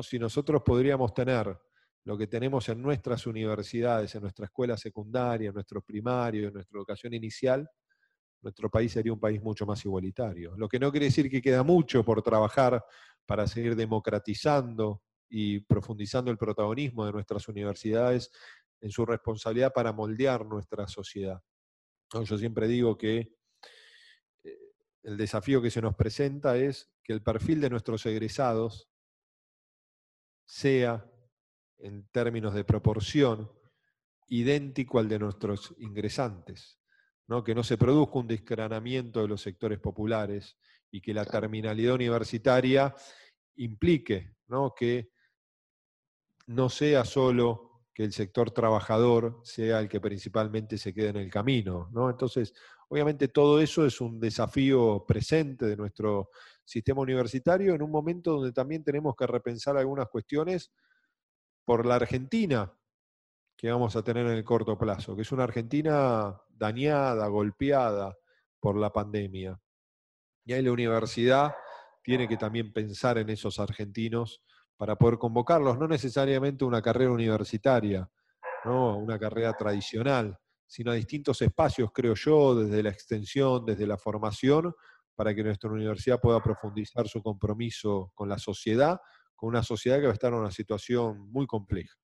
Si 0.02 0.18
nosotros 0.18 0.62
podríamos 0.64 1.14
tener 1.14 1.56
lo 2.04 2.16
que 2.16 2.26
tenemos 2.26 2.68
en 2.68 2.82
nuestras 2.82 3.26
universidades, 3.26 4.14
en 4.14 4.22
nuestra 4.22 4.46
escuela 4.46 4.76
secundaria, 4.76 5.48
en 5.48 5.54
nuestro 5.54 5.82
primario, 5.82 6.48
en 6.48 6.54
nuestra 6.54 6.78
educación 6.78 7.14
inicial, 7.14 7.68
nuestro 8.42 8.70
país 8.70 8.92
sería 8.92 9.12
un 9.12 9.20
país 9.20 9.42
mucho 9.42 9.66
más 9.66 9.84
igualitario. 9.84 10.54
Lo 10.56 10.68
que 10.68 10.78
no 10.78 10.90
quiere 10.90 11.06
decir 11.06 11.28
que 11.28 11.42
queda 11.42 11.62
mucho 11.62 12.04
por 12.04 12.22
trabajar 12.22 12.84
para 13.24 13.46
seguir 13.46 13.74
democratizando 13.74 15.02
y 15.28 15.60
profundizando 15.60 16.30
el 16.30 16.38
protagonismo 16.38 17.04
de 17.04 17.12
nuestras 17.12 17.48
universidades 17.48 18.30
en 18.80 18.90
su 18.90 19.04
responsabilidad 19.04 19.72
para 19.72 19.92
moldear 19.92 20.46
nuestra 20.46 20.86
sociedad. 20.86 21.40
Yo 22.24 22.38
siempre 22.38 22.68
digo 22.68 22.96
que 22.96 23.34
eh, 24.44 24.58
el 25.02 25.16
desafío 25.16 25.60
que 25.60 25.70
se 25.70 25.82
nos 25.82 25.96
presenta 25.96 26.56
es 26.56 26.92
que 27.02 27.12
el 27.12 27.22
perfil 27.22 27.60
de 27.60 27.70
nuestros 27.70 28.06
egresados 28.06 28.88
sea 30.46 31.04
en 31.78 32.08
términos 32.08 32.54
de 32.54 32.64
proporción 32.64 33.50
idéntico 34.28 34.98
al 34.98 35.08
de 35.08 35.18
nuestros 35.18 35.74
ingresantes, 35.78 36.80
¿no? 37.26 37.44
que 37.44 37.54
no 37.54 37.62
se 37.62 37.76
produzca 37.76 38.18
un 38.18 38.26
desgranamiento 38.26 39.20
de 39.20 39.28
los 39.28 39.42
sectores 39.42 39.78
populares 39.78 40.56
y 40.90 41.00
que 41.00 41.12
la 41.12 41.24
terminalidad 41.24 41.94
universitaria 41.94 42.94
implique 43.56 44.36
¿no? 44.46 44.74
que 44.74 45.10
no 46.46 46.68
sea 46.68 47.04
solo 47.04 47.84
que 47.92 48.04
el 48.04 48.12
sector 48.12 48.50
trabajador 48.50 49.40
sea 49.42 49.80
el 49.80 49.88
que 49.88 50.00
principalmente 50.00 50.78
se 50.78 50.92
quede 50.92 51.08
en 51.08 51.16
el 51.16 51.30
camino. 51.30 51.88
¿no? 51.92 52.10
Entonces, 52.10 52.52
obviamente 52.88 53.28
todo 53.28 53.60
eso 53.60 53.86
es 53.86 54.00
un 54.00 54.20
desafío 54.20 55.04
presente 55.06 55.66
de 55.66 55.76
nuestro 55.76 56.30
sistema 56.66 57.00
universitario 57.00 57.74
en 57.74 57.82
un 57.82 57.90
momento 57.90 58.32
donde 58.32 58.52
también 58.52 58.84
tenemos 58.84 59.14
que 59.16 59.26
repensar 59.26 59.76
algunas 59.76 60.08
cuestiones 60.08 60.72
por 61.64 61.86
la 61.86 61.94
Argentina 61.94 62.72
que 63.56 63.70
vamos 63.70 63.96
a 63.96 64.02
tener 64.02 64.26
en 64.26 64.32
el 64.32 64.44
corto 64.44 64.76
plazo, 64.76 65.16
que 65.16 65.22
es 65.22 65.32
una 65.32 65.44
Argentina 65.44 66.38
dañada, 66.50 67.26
golpeada 67.28 68.14
por 68.60 68.76
la 68.76 68.92
pandemia. 68.92 69.58
Y 70.44 70.52
ahí 70.52 70.62
la 70.62 70.72
universidad 70.72 71.54
tiene 72.02 72.28
que 72.28 72.36
también 72.36 72.72
pensar 72.72 73.18
en 73.18 73.30
esos 73.30 73.58
argentinos 73.58 74.42
para 74.76 74.96
poder 74.96 75.18
convocarlos, 75.18 75.78
no 75.78 75.88
necesariamente 75.88 76.64
una 76.64 76.82
carrera 76.82 77.10
universitaria, 77.10 78.10
¿no? 78.64 78.98
una 78.98 79.18
carrera 79.18 79.54
tradicional, 79.54 80.38
sino 80.66 80.90
a 80.90 80.94
distintos 80.94 81.40
espacios, 81.40 81.90
creo 81.92 82.14
yo, 82.14 82.54
desde 82.54 82.82
la 82.82 82.90
extensión, 82.90 83.64
desde 83.64 83.86
la 83.86 83.96
formación, 83.96 84.74
para 85.16 85.34
que 85.34 85.42
nuestra 85.42 85.70
universidad 85.70 86.20
pueda 86.20 86.40
profundizar 86.40 87.08
su 87.08 87.22
compromiso 87.22 88.12
con 88.14 88.28
la 88.28 88.38
sociedad 88.38 89.00
con 89.36 89.50
una 89.50 89.62
sociedad 89.62 89.98
que 89.98 90.06
va 90.06 90.10
a 90.10 90.14
estar 90.14 90.32
en 90.32 90.40
una 90.40 90.50
situación 90.50 91.30
muy 91.30 91.46
compleja. 91.46 91.94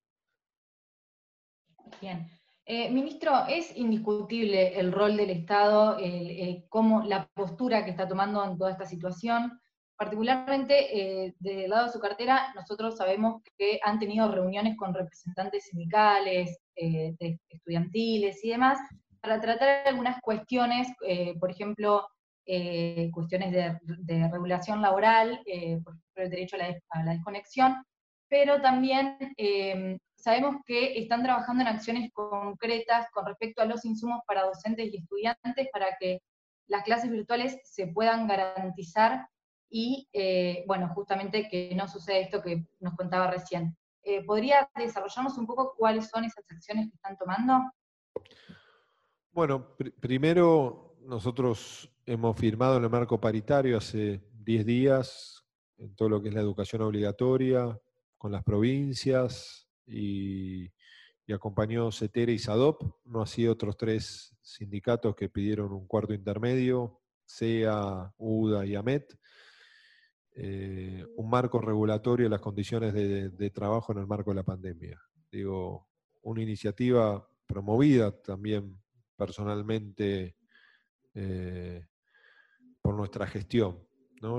Bien. 1.99 2.29
Eh, 2.65 2.89
ministro, 2.91 3.45
es 3.49 3.75
indiscutible 3.75 4.79
el 4.79 4.93
rol 4.93 5.17
del 5.17 5.31
Estado, 5.31 5.97
cómo 6.69 7.03
la 7.03 7.27
postura 7.33 7.83
que 7.83 7.91
está 7.91 8.07
tomando 8.07 8.43
en 8.45 8.57
toda 8.57 8.71
esta 8.71 8.85
situación. 8.85 9.59
Particularmente 9.97 11.25
eh, 11.25 11.35
del 11.39 11.69
lado 11.69 11.87
de 11.87 11.91
su 11.91 11.99
cartera, 11.99 12.53
nosotros 12.55 12.97
sabemos 12.97 13.41
que 13.57 13.79
han 13.83 13.99
tenido 13.99 14.31
reuniones 14.31 14.77
con 14.77 14.93
representantes 14.93 15.65
sindicales, 15.65 16.57
eh, 16.75 17.15
estudiantiles 17.49 18.43
y 18.43 18.49
demás, 18.49 18.79
para 19.21 19.39
tratar 19.39 19.87
algunas 19.87 20.19
cuestiones, 20.21 20.87
por 21.39 21.49
ejemplo, 21.49 22.05
eh, 22.45 23.09
cuestiones 23.13 23.51
de, 23.51 24.27
regulación 24.29 24.81
laboral, 24.81 25.41
eh, 25.45 25.79
por 25.83 25.93
ejemplo, 25.93 26.23
el 26.23 26.29
derecho 26.29 26.57
a 26.89 27.03
la, 27.03 27.13
desconexión, 27.13 27.85
pero 28.27 28.61
también 28.61 29.17
eh, 29.37 29.97
sabemos 30.15 30.57
que 30.65 30.97
están 30.99 31.23
trabajando 31.23 31.61
en 31.61 31.69
acciones 31.69 32.11
concretas 32.11 33.07
con 33.11 33.25
respecto 33.25 33.61
a 33.61 33.65
los 33.65 33.85
insumos 33.85 34.21
para 34.27 34.43
docentes 34.43 34.91
y 34.91 34.97
estudiantes 34.97 35.69
para 35.71 35.95
que 35.99 36.19
las 36.67 36.83
clases 36.83 37.11
virtuales 37.11 37.59
se 37.63 37.87
puedan 37.87 38.27
garantizar 38.27 39.27
y, 39.69 40.07
bueno, 40.67 40.89
justamente 40.93 41.47
que 41.49 41.73
no 41.75 41.87
suceda 41.87 42.17
esto 42.17 42.41
que 42.41 42.63
nos 42.79 42.95
contaba 42.95 43.31
recién. 43.31 43.75
¿Podría 44.27 44.69
desarrollarnos 44.75 45.37
un 45.37 45.47
poco 45.47 45.73
cuáles 45.75 46.09
son 46.09 46.25
esas 46.25 46.45
acciones 46.51 46.89
que 46.89 46.95
están 46.95 47.17
tomando? 47.17 47.59
Bueno, 49.31 49.75
primero 49.99 50.95
nosotros 51.01 51.92
hemos 52.05 52.37
firmado 52.37 52.77
en 52.77 52.83
el 52.83 52.89
marco 52.89 53.19
paritario 53.19 53.77
hace 53.77 54.21
10 54.43 54.65
días 54.65 55.43
en 55.77 55.95
todo 55.95 56.09
lo 56.09 56.21
que 56.21 56.29
es 56.29 56.35
la 56.35 56.41
educación 56.41 56.81
obligatoria 56.81 57.79
con 58.17 58.31
las 58.31 58.43
provincias 58.43 59.67
y, 59.85 60.71
acompañó 61.33 61.91
CETERA 61.91 62.31
y 62.31 62.37
SADOP, 62.37 62.83
no 63.05 63.23
así 63.23 63.47
otros 63.47 63.75
tres 63.75 64.35
sindicatos 64.41 65.15
que 65.15 65.29
pidieron 65.29 65.71
un 65.71 65.87
cuarto 65.87 66.13
intermedio, 66.13 66.99
SEA, 67.25 68.13
UDA 68.17 68.65
y 68.67 68.75
AMET, 68.75 69.17
eh, 70.35 71.03
un 71.15 71.29
marco 71.29 71.59
regulatorio 71.59 72.25
de 72.25 72.29
las 72.29 72.39
condiciones 72.39 72.93
de, 72.93 73.49
trabajo 73.49 73.93
en 73.93 73.99
el 73.99 74.05
marco 74.05 74.29
de 74.29 74.35
la 74.35 74.43
pandemia. 74.43 75.01
Digo, 75.31 75.87
una 76.21 76.43
iniciativa 76.43 77.27
promovida 77.47 78.11
también 78.11 78.79
personalmente 79.15 80.35
eh, 81.15 81.83
por 82.83 82.95
nuestra 82.95 83.25
gestión. 83.25 83.79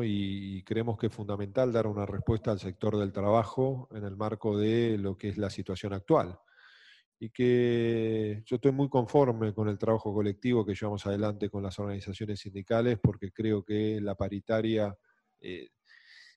Y, 0.03 0.63
creemos 0.63 0.97
que 0.97 1.09
es 1.09 1.13
fundamental 1.13 1.73
dar 1.73 1.87
una 1.87 2.07
respuesta 2.07 2.51
al 2.51 2.59
sector 2.59 2.97
del 2.97 3.13
trabajo 3.13 3.89
en 3.93 4.05
el 4.05 4.17
marco 4.17 4.57
de 4.57 4.97
lo 4.97 5.19
que 5.19 5.29
es 5.29 5.37
la 5.37 5.51
situación 5.51 5.93
actual. 5.93 6.39
Y 7.19 7.31
que 7.31 8.43
yo 8.47 8.57
estoy 8.57 8.73
muy 8.73 8.89
conforme 8.89 9.53
con 9.53 9.69
el 9.69 9.79
trabajo 9.79 10.13
colectivo 10.13 10.65
que 10.65 10.75
llevamos 10.75 11.07
adelante 11.07 11.51
con 11.51 11.63
las 11.63 11.79
organizaciones 11.79 12.41
sindicales, 12.41 12.99
porque 13.03 13.31
creo 13.31 13.63
que 13.63 14.01
la 14.01 14.15
paritaria 14.15 14.97
eh, 15.41 15.69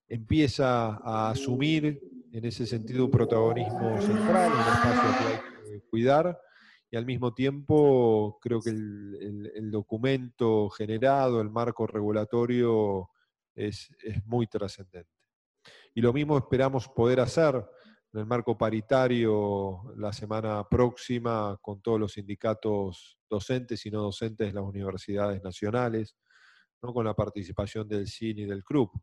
empieza 0.08 1.00
a 1.02 1.30
asumir 1.30 2.02
en 2.32 2.46
ese 2.46 2.66
sentido 2.66 3.06
un 3.06 3.12
protagonismo 3.12 4.02
central, 4.02 4.52
un 4.52 4.60
espacio 4.60 5.20
que 5.20 5.34
hay 5.34 5.80
que 5.80 5.88
cuidar 5.90 6.38
y 6.90 6.96
al 6.98 7.06
mismo 7.06 7.34
tiempo 7.34 8.40
creo 8.42 8.62
que 8.62 8.70
el, 8.70 9.70
documento 9.72 10.70
generado, 10.70 11.42
el 11.42 11.50
marco 11.50 11.86
regulatorio 11.86 13.10
es, 13.56 13.90
muy 14.26 14.48
trascendente. 14.48 15.12
Y 15.94 16.02
lo 16.02 16.14
mismo 16.14 16.38
esperamos 16.38 16.88
poder 16.88 17.20
hacer 17.20 17.56
en 18.14 18.22
el 18.22 18.26
marco 18.26 18.58
paritario 18.58 19.94
la 19.98 20.14
semana 20.14 20.66
próxima 20.70 21.58
con 21.62 21.82
todos 21.82 22.00
los 22.00 22.14
sindicatos 22.14 23.18
docentes 23.30 23.86
y 23.86 23.92
no 23.92 24.02
docentes 24.04 24.48
de 24.48 24.54
las 24.54 24.64
universidades 24.64 25.44
nacionales, 25.44 26.16
¿no? 26.82 26.94
con 26.94 27.06
la 27.06 27.14
participación 27.14 27.88
del 27.88 28.08
CIN 28.08 28.40
y 28.40 28.46
del 28.46 28.64
CRUP. 28.64 28.96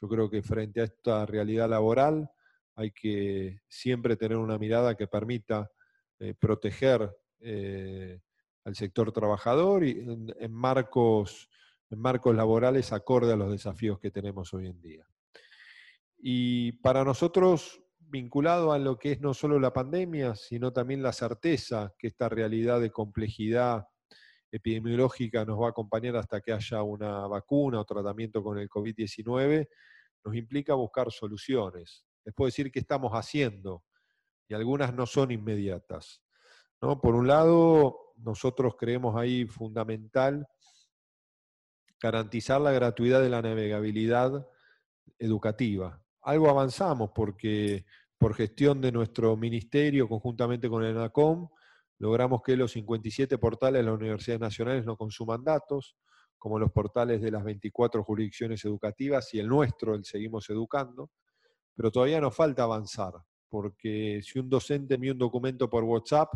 Yo 0.00 0.08
creo 0.08 0.28
que 0.28 0.42
frente 0.42 0.80
a 0.80 0.84
esta 0.84 1.24
realidad 1.24 1.68
laboral 1.68 2.28
hay 2.74 2.90
que 2.90 3.60
siempre 3.68 4.16
tener 4.16 4.38
una 4.38 4.58
mirada 4.58 4.96
que 4.96 5.06
permita 5.06 5.70
eh, 6.18 6.34
proteger 6.34 7.12
eh, 7.40 8.20
al 8.64 8.74
sector 8.74 9.12
trabajador 9.12 9.84
y 9.84 9.90
en, 10.00 10.52
marcos, 10.52 11.48
en 11.90 11.98
marcos 11.98 12.34
laborales 12.34 12.92
acorde 12.92 13.32
a 13.32 13.36
los 13.36 13.50
desafíos 13.50 13.98
que 13.98 14.10
tenemos 14.10 14.52
hoy 14.52 14.66
en 14.66 14.80
día. 14.80 15.06
Y 16.18 16.72
para 16.72 17.04
nosotros, 17.04 17.82
vinculado 17.98 18.72
a 18.72 18.78
lo 18.78 18.98
que 18.98 19.12
es 19.12 19.20
no 19.20 19.34
solo 19.34 19.58
la 19.58 19.72
pandemia, 19.72 20.34
sino 20.34 20.72
también 20.72 21.02
la 21.02 21.12
certeza 21.12 21.94
que 21.98 22.08
esta 22.08 22.28
realidad 22.28 22.80
de 22.80 22.90
complejidad 22.90 23.86
epidemiológica 24.50 25.44
nos 25.44 25.60
va 25.60 25.66
a 25.66 25.70
acompañar 25.70 26.16
hasta 26.16 26.40
que 26.40 26.52
haya 26.52 26.82
una 26.82 27.26
vacuna 27.26 27.80
o 27.80 27.84
tratamiento 27.84 28.42
con 28.42 28.58
el 28.58 28.68
COVID-19, 28.68 29.68
nos 30.24 30.34
implica 30.34 30.74
buscar 30.74 31.10
soluciones. 31.10 32.04
Les 32.24 32.34
puedo 32.34 32.48
decir 32.48 32.70
qué 32.70 32.80
estamos 32.80 33.12
haciendo, 33.12 33.84
y 34.48 34.54
algunas 34.54 34.94
no 34.94 35.06
son 35.06 35.30
inmediatas. 35.30 36.22
Por 36.80 37.14
un 37.14 37.26
lado, 37.26 38.14
nosotros 38.16 38.76
creemos 38.78 39.16
ahí 39.16 39.46
fundamental 39.46 40.46
garantizar 42.00 42.60
la 42.60 42.70
gratuidad 42.70 43.20
de 43.20 43.28
la 43.28 43.42
navegabilidad 43.42 44.46
educativa. 45.18 46.00
Algo 46.22 46.48
avanzamos 46.48 47.10
porque 47.12 47.84
por 48.16 48.34
gestión 48.34 48.80
de 48.80 48.92
nuestro 48.92 49.36
ministerio, 49.36 50.08
conjuntamente 50.08 50.68
con 50.68 50.84
el 50.84 50.96
ENACOM, 50.96 51.48
logramos 51.98 52.42
que 52.42 52.56
los 52.56 52.72
57 52.72 53.38
portales 53.38 53.80
de 53.80 53.90
las 53.90 53.94
universidades 53.94 54.40
nacionales 54.40 54.84
no 54.86 54.96
consuman 54.96 55.42
datos, 55.42 55.96
como 56.38 56.60
los 56.60 56.70
portales 56.70 57.20
de 57.20 57.32
las 57.32 57.42
24 57.42 58.04
jurisdicciones 58.04 58.64
educativas 58.64 59.34
y 59.34 59.40
el 59.40 59.48
nuestro, 59.48 59.94
el 59.94 60.04
Seguimos 60.04 60.48
Educando, 60.50 61.10
pero 61.74 61.90
todavía 61.90 62.20
nos 62.20 62.34
falta 62.34 62.62
avanzar, 62.62 63.14
porque 63.48 64.20
si 64.22 64.38
un 64.38 64.48
docente 64.48 64.94
envía 64.94 65.12
un 65.12 65.18
documento 65.18 65.68
por 65.68 65.82
WhatsApp 65.82 66.32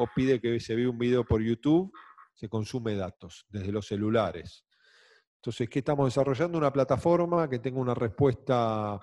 o 0.00 0.08
pide 0.14 0.40
que 0.40 0.58
se 0.60 0.74
vea 0.74 0.88
un 0.88 0.98
video 0.98 1.24
por 1.24 1.42
YouTube, 1.42 1.92
se 2.34 2.48
consume 2.48 2.94
datos 2.94 3.46
desde 3.50 3.70
los 3.70 3.86
celulares. 3.86 4.64
Entonces, 5.36 5.68
¿qué 5.68 5.80
estamos 5.80 6.06
desarrollando? 6.06 6.56
Una 6.56 6.72
plataforma 6.72 7.48
que 7.48 7.58
tenga 7.58 7.80
una 7.80 7.94
respuesta 7.94 8.98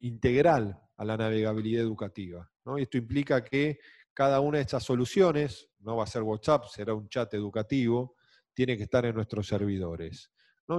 integral 0.00 0.78
a 0.96 1.04
la 1.04 1.16
navegabilidad 1.16 1.82
educativa. 1.82 2.50
Y 2.76 2.82
esto 2.82 2.98
implica 2.98 3.42
que 3.42 3.78
cada 4.12 4.40
una 4.40 4.58
de 4.58 4.62
estas 4.62 4.84
soluciones, 4.84 5.70
no 5.78 5.96
va 5.96 6.04
a 6.04 6.06
ser 6.06 6.22
WhatsApp, 6.22 6.64
será 6.66 6.92
un 6.92 7.08
chat 7.08 7.32
educativo, 7.34 8.16
tiene 8.52 8.76
que 8.76 8.82
estar 8.82 9.06
en 9.06 9.14
nuestros 9.14 9.46
servidores. 9.46 10.30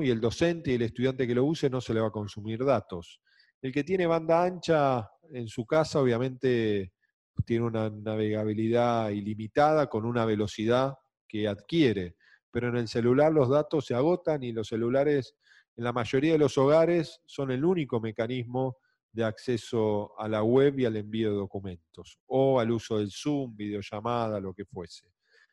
Y 0.01 0.09
el 0.11 0.21
docente 0.21 0.71
y 0.71 0.75
el 0.75 0.83
estudiante 0.83 1.25
que 1.25 1.33
lo 1.33 1.45
use 1.45 1.67
no 1.69 1.81
se 1.81 1.95
le 1.95 2.01
va 2.01 2.07
a 2.07 2.11
consumir 2.11 2.63
datos. 2.63 3.21
El 3.59 3.71
que 3.71 3.83
tiene 3.83 4.05
banda 4.05 4.43
ancha 4.43 5.09
en 5.31 5.47
su 5.47 5.65
casa, 5.65 5.99
obviamente, 5.99 6.93
tiene 7.45 7.65
una 7.65 7.89
navegabilidad 7.89 9.09
ilimitada 9.09 9.87
con 9.87 10.05
una 10.05 10.25
velocidad 10.25 10.95
que 11.27 11.47
adquiere, 11.47 12.15
pero 12.51 12.69
en 12.69 12.77
el 12.77 12.87
celular 12.87 13.31
los 13.31 13.49
datos 13.49 13.85
se 13.85 13.95
agotan 13.95 14.43
y 14.43 14.51
los 14.51 14.67
celulares, 14.67 15.35
en 15.75 15.83
la 15.83 15.93
mayoría 15.93 16.33
de 16.33 16.39
los 16.39 16.57
hogares, 16.57 17.21
son 17.25 17.51
el 17.51 17.63
único 17.63 17.99
mecanismo 17.99 18.77
de 19.11 19.23
acceso 19.23 20.19
a 20.19 20.27
la 20.27 20.43
web 20.43 20.79
y 20.79 20.85
al 20.85 20.97
envío 20.97 21.31
de 21.31 21.37
documentos, 21.37 22.19
o 22.27 22.59
al 22.59 22.71
uso 22.71 22.97
del 22.99 23.11
Zoom, 23.11 23.55
videollamada, 23.55 24.39
lo 24.39 24.53
que 24.53 24.65
fuese. 24.65 25.11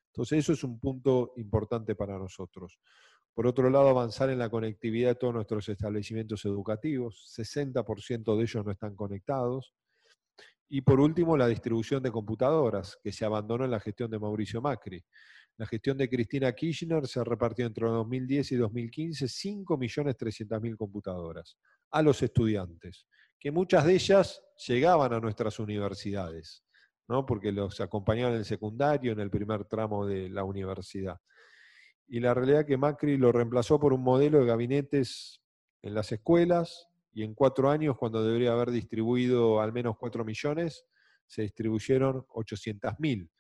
Entonces, 0.09 0.39
eso 0.39 0.53
es 0.53 0.65
un 0.65 0.79
punto 0.79 1.33
importante 1.37 1.95
para 1.95 2.19
nosotros. 2.19 2.79
Por 3.35 3.47
otro 3.47 3.69
lado, 3.69 3.89
avanzar 3.89 4.31
en 4.31 4.39
la 4.39 4.49
conectividad 4.49 5.11
de 5.11 5.15
todos 5.17 5.35
nuestros 5.35 5.69
establecimientos 5.69 6.45
educativos. 6.47 7.31
60% 7.37 8.35
de 8.35 8.43
ellos 8.43 8.65
no 8.65 8.73
están 8.73 8.97
conectados. 8.97 9.75
Y 10.69 10.81
por 10.81 11.01
último, 11.01 11.37
la 11.37 11.47
distribución 11.47 12.03
de 12.03 12.11
computadoras, 12.11 12.99
que 13.03 13.13
se 13.13 13.25
abandonó 13.25 13.65
en 13.65 13.71
la 13.71 13.81
gestión 13.81 14.11
de 14.11 14.19
Mauricio 14.19 14.61
Macri. 14.61 15.05
La 15.59 15.67
gestión 15.67 15.97
de 15.97 16.09
Cristina 16.09 16.53
Kirchner 16.53 17.07
se 17.07 17.25
repartió 17.25 17.67
entre 17.67 17.87
2010 17.87 18.53
y 18.53 18.57
2015 18.57 19.27
5.300.000 19.27 20.77
computadoras 20.77 21.57
a 21.91 22.03
los 22.03 22.23
estudiantes, 22.23 23.07
que 23.39 23.51
muchas 23.51 23.87
de 23.87 23.95
ellas 23.95 24.43
llegaban 24.67 25.13
a 25.15 25.21
nuestras 25.21 25.59
universidades 25.59 26.67
porque 27.27 27.53
los 27.53 27.81
acompañaban 27.81 28.33
en 28.33 28.41
el 28.41 28.45
secundario, 28.45 29.13
en 29.13 29.21
el 29.21 29.31
primer 29.31 29.65
tramo 29.65 30.07
de 30.07 30.29
la 30.29 30.45
universidad. 30.45 31.21
Y 32.09 32.21
la 32.21 32.35
realidad 32.35 32.61
es 32.61 32.67
que 32.67 32.77
Macri 32.77 33.17
lo 33.17 33.33
reemplazó 33.33 33.79
por 33.79 33.93
un 33.93 34.03
modelo 34.03 34.41
de 34.41 34.47
gabinetes 34.47 35.41
en 35.83 35.95
las 35.95 36.11
escuelas 36.13 36.89
y 37.17 37.23
en 37.23 37.33
cuatro 37.33 37.71
años, 37.71 37.97
cuando 37.97 38.23
debería 38.23 38.53
haber 38.53 38.71
distribuido 38.71 39.63
al 39.63 39.73
menos 39.73 39.97
cuatro 39.99 40.23
millones, 40.23 40.85
se 41.27 41.41
distribuyeron 41.41 42.27
800.000. 42.29 43.31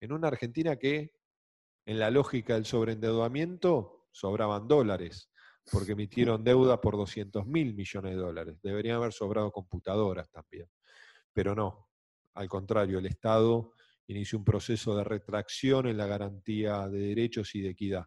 En 0.00 0.12
una 0.12 0.28
Argentina 0.28 0.76
que, 0.76 1.12
en 1.84 1.98
la 1.98 2.10
lógica 2.10 2.54
del 2.54 2.64
sobreendeudamiento, 2.64 4.06
sobraban 4.10 4.66
dólares, 4.66 5.30
porque 5.70 5.92
emitieron 5.92 6.44
deuda 6.44 6.80
por 6.80 6.96
200 6.96 7.46
mil 7.46 7.74
millones 7.74 8.12
de 8.12 8.16
dólares. 8.16 8.58
Deberían 8.62 8.96
haber 8.96 9.12
sobrado 9.12 9.52
computadoras 9.52 10.30
también, 10.30 10.70
pero 11.34 11.54
no. 11.54 11.90
Al 12.32 12.48
contrario, 12.48 13.00
el 13.00 13.06
Estado 13.06 13.74
inició 14.06 14.38
un 14.38 14.46
proceso 14.46 14.96
de 14.96 15.04
retracción 15.04 15.88
en 15.88 15.98
la 15.98 16.06
garantía 16.06 16.88
de 16.88 17.00
derechos 17.00 17.54
y 17.54 17.60
de 17.60 17.68
equidad. 17.68 18.06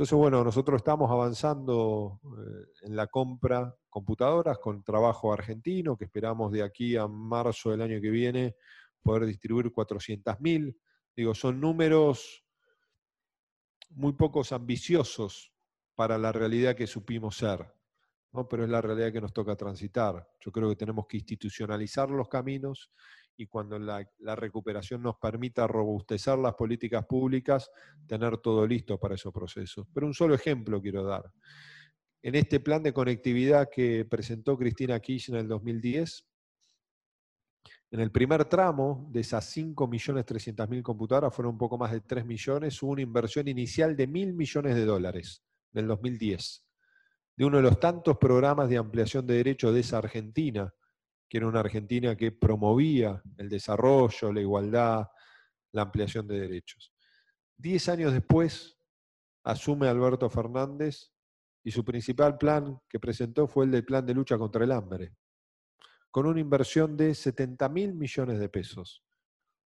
Entonces, 0.00 0.16
bueno, 0.16 0.42
nosotros 0.42 0.78
estamos 0.78 1.10
avanzando 1.10 2.22
eh, 2.24 2.86
en 2.86 2.96
la 2.96 3.08
compra 3.08 3.76
computadoras 3.90 4.58
con 4.58 4.82
trabajo 4.82 5.30
argentino, 5.30 5.94
que 5.94 6.06
esperamos 6.06 6.52
de 6.52 6.62
aquí 6.62 6.96
a 6.96 7.06
marzo 7.06 7.70
del 7.70 7.82
año 7.82 8.00
que 8.00 8.08
viene 8.08 8.56
poder 9.02 9.26
distribuir 9.26 9.70
400.000. 9.70 10.74
Digo, 11.14 11.34
son 11.34 11.60
números 11.60 12.42
muy 13.90 14.14
pocos 14.14 14.52
ambiciosos 14.52 15.52
para 15.94 16.16
la 16.16 16.32
realidad 16.32 16.74
que 16.74 16.86
supimos 16.86 17.36
ser, 17.36 17.70
¿no? 18.32 18.48
pero 18.48 18.64
es 18.64 18.70
la 18.70 18.80
realidad 18.80 19.12
que 19.12 19.20
nos 19.20 19.34
toca 19.34 19.54
transitar. 19.54 20.26
Yo 20.40 20.50
creo 20.50 20.70
que 20.70 20.76
tenemos 20.76 21.06
que 21.06 21.18
institucionalizar 21.18 22.08
los 22.08 22.30
caminos 22.30 22.90
y 23.36 23.46
cuando 23.46 23.78
la, 23.78 24.06
recuperación 24.36 25.02
nos 25.02 25.16
permita 25.16 25.66
robustecer 25.66 26.38
las 26.38 26.54
políticas 26.54 27.06
públicas, 27.06 27.70
tener 28.06 28.38
todo 28.38 28.66
listo 28.66 28.98
para 28.98 29.14
esos 29.14 29.32
procesos. 29.32 29.86
Pero 29.94 30.06
un 30.06 30.14
solo 30.14 30.34
ejemplo 30.34 30.80
quiero 30.80 31.04
dar. 31.04 31.30
En 32.22 32.34
este 32.34 32.60
plan 32.60 32.82
de 32.82 32.92
conectividad 32.92 33.68
que 33.70 34.04
presentó 34.04 34.58
Cristina 34.58 35.00
Kirchner 35.00 35.38
en 35.38 35.44
el 35.44 35.48
2010, 35.48 36.26
en 37.92 38.00
el 38.00 38.12
primer 38.12 38.44
tramo 38.44 39.08
de 39.10 39.20
esas 39.20 39.56
5.300.000 39.56 40.82
computadoras, 40.82 41.34
fueron 41.34 41.54
un 41.54 41.58
poco 41.58 41.76
más 41.76 41.90
de 41.90 42.00
3 42.00 42.24
millones, 42.24 42.80
hubo 42.82 42.92
una 42.92 43.02
inversión 43.02 43.48
inicial 43.48 43.96
de 43.96 44.06
mil 44.06 44.32
millones 44.32 44.76
de 44.76 44.84
dólares 44.84 45.42
del 45.72 45.88
2010, 45.88 46.64
de 47.36 47.44
uno 47.44 47.56
de 47.56 47.64
los 47.64 47.80
tantos 47.80 48.16
programas 48.18 48.68
de 48.68 48.76
ampliación 48.76 49.26
de 49.26 49.34
derechos 49.34 49.74
de 49.74 49.80
esa 49.80 49.98
Argentina, 49.98 50.72
que 51.30 51.38
era 51.38 51.46
una 51.46 51.60
Argentina 51.60 52.16
que 52.16 52.32
promovía 52.32 53.22
el 53.38 53.48
desarrollo, 53.48 54.32
la 54.32 54.40
igualdad, 54.40 55.06
la 55.70 55.82
ampliación 55.82 56.26
de 56.26 56.40
derechos. 56.40 56.92
Diez 57.56 57.88
años 57.88 58.12
después, 58.12 58.76
asume 59.44 59.86
Alberto 59.86 60.28
Fernández 60.28 61.12
y 61.62 61.70
su 61.70 61.84
principal 61.84 62.36
plan 62.36 62.80
que 62.88 62.98
presentó 62.98 63.46
fue 63.46 63.64
el 63.64 63.70
del 63.70 63.84
plan 63.84 64.04
de 64.04 64.12
lucha 64.12 64.36
contra 64.38 64.64
el 64.64 64.72
hambre, 64.72 65.14
con 66.10 66.26
una 66.26 66.40
inversión 66.40 66.96
de 66.96 67.14
70 67.14 67.68
mil 67.68 67.94
millones 67.94 68.40
de 68.40 68.48
pesos, 68.48 69.04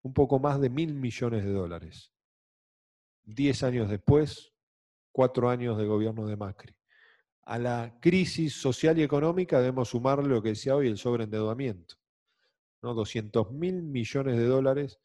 un 0.03 0.13
poco 0.13 0.37
más 0.37 0.61
de 0.61 0.69
mil 0.69 0.93
millones 0.93 1.43
de 1.43 1.51
dólares. 1.51 2.13
Diez 3.23 3.63
años 3.63 3.89
después, 3.89 4.53
cuatro 5.11 5.49
años 5.49 5.79
de 5.79 5.87
gobierno 5.87 6.27
de 6.27 6.37
Macri 6.37 6.75
a 7.45 7.59
la 7.59 7.97
crisis 8.01 8.59
social 8.59 8.97
y 8.97 9.03
económica 9.03 9.59
debemos 9.59 9.89
sumarle 9.89 10.29
lo 10.29 10.41
que 10.41 10.49
decía 10.49 10.75
hoy, 10.75 10.87
el 10.87 10.97
sobreendeudamiento. 10.97 11.95
¿no? 12.81 12.93
200 12.93 13.51
mil 13.51 13.83
millones 13.83 14.37
de 14.37 14.45
dólares 14.45 14.99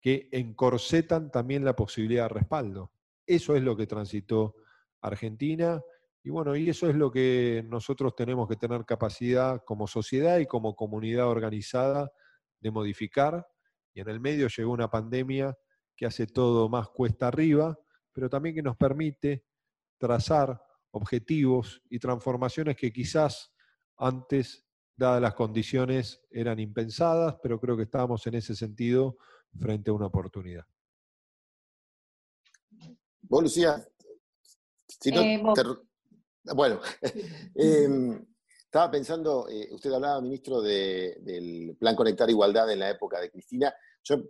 que 0.00 0.28
encorsetan 0.32 1.30
también 1.30 1.64
la 1.64 1.74
posibilidad 1.74 2.24
de 2.24 2.34
respaldo. 2.34 2.92
Eso 3.26 3.56
es 3.56 3.62
lo 3.62 3.76
que 3.76 3.86
transitó 3.86 4.56
Argentina 5.00 5.80
y 6.22 6.30
bueno, 6.30 6.56
y 6.56 6.68
eso 6.68 6.88
es 6.88 6.96
lo 6.96 7.10
que 7.10 7.64
nosotros 7.68 8.14
tenemos 8.16 8.48
que 8.48 8.56
tener 8.56 8.84
capacidad 8.84 9.62
como 9.64 9.86
sociedad 9.86 10.38
y 10.38 10.46
como 10.46 10.74
comunidad 10.74 11.28
organizada 11.28 12.10
de 12.60 12.70
modificar. 12.70 13.46
Y 13.94 14.00
en 14.00 14.08
el 14.08 14.20
medio 14.20 14.48
llegó 14.48 14.72
una 14.72 14.90
pandemia 14.90 15.56
que 15.96 16.06
hace 16.06 16.26
todo 16.26 16.68
más 16.68 16.88
cuesta 16.88 17.28
arriba, 17.28 17.78
pero 18.12 18.28
también 18.28 18.56
que 18.56 18.62
nos 18.62 18.76
permite 18.76 19.44
trazar 19.96 20.60
objetivos 20.90 21.82
y 21.90 21.98
transformaciones 21.98 22.76
que 22.76 22.92
quizás 22.92 23.52
antes, 23.96 24.64
dadas 24.96 25.20
las 25.20 25.34
condiciones, 25.34 26.22
eran 26.30 26.58
impensadas, 26.58 27.36
pero 27.42 27.60
creo 27.60 27.76
que 27.76 27.84
estábamos 27.84 28.26
en 28.26 28.34
ese 28.34 28.54
sentido 28.54 29.16
frente 29.58 29.90
a 29.90 29.94
una 29.94 30.06
oportunidad. 30.06 30.64
Vos, 33.22 33.42
Lucía, 33.42 33.84
si 34.86 35.10
no, 35.10 35.20
eh, 35.20 35.42
Bueno, 36.54 36.80
em, 37.54 38.26
estaba 38.64 38.90
pensando, 38.90 39.48
eh, 39.48 39.68
usted 39.70 39.92
hablaba, 39.92 40.20
ministro, 40.20 40.62
del 40.62 41.76
Plan 41.78 41.94
Conectar 41.94 42.28
Igualdad 42.28 42.70
en 42.72 42.78
la 42.80 42.90
época 42.90 43.20
de 43.20 43.30
Cristina. 43.30 43.72
Yo 44.04 44.22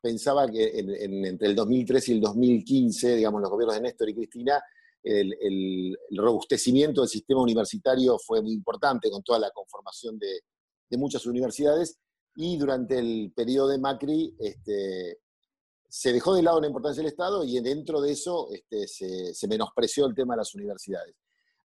pensaba 0.00 0.50
que 0.50 0.70
entre 0.78 1.48
el 1.48 1.54
2003 1.54 2.08
y 2.08 2.12
el 2.12 2.20
2015, 2.20 3.16
digamos, 3.16 3.40
los 3.40 3.50
gobiernos 3.50 3.76
de 3.76 3.82
Néstor 3.82 4.08
y 4.08 4.14
Cristina, 4.14 4.62
el, 5.02 5.96
robustecimiento 6.10 7.00
del 7.00 7.10
sistema 7.10 7.42
universitario 7.42 8.18
fue 8.18 8.40
muy 8.42 8.52
importante 8.52 9.10
con 9.10 9.22
toda 9.22 9.38
la 9.38 9.50
conformación 9.50 10.18
de, 10.18 10.40
muchas 10.98 11.24
universidades 11.24 11.98
y 12.36 12.58
durante 12.58 12.98
el 12.98 13.32
periodo 13.34 13.68
de 13.68 13.78
Macri 13.78 14.36
este, 14.38 15.20
se 15.88 16.12
dejó 16.12 16.34
de 16.34 16.42
lado 16.42 16.60
la 16.60 16.66
importancia 16.66 17.02
del 17.02 17.10
Estado 17.10 17.44
y 17.44 17.58
dentro 17.60 18.02
de 18.02 18.12
eso 18.12 18.48
este, 18.52 18.86
se, 18.86 19.48
menospreció 19.48 20.04
el 20.04 20.14
tema 20.14 20.34
de 20.34 20.38
las 20.38 20.54
universidades. 20.54 21.14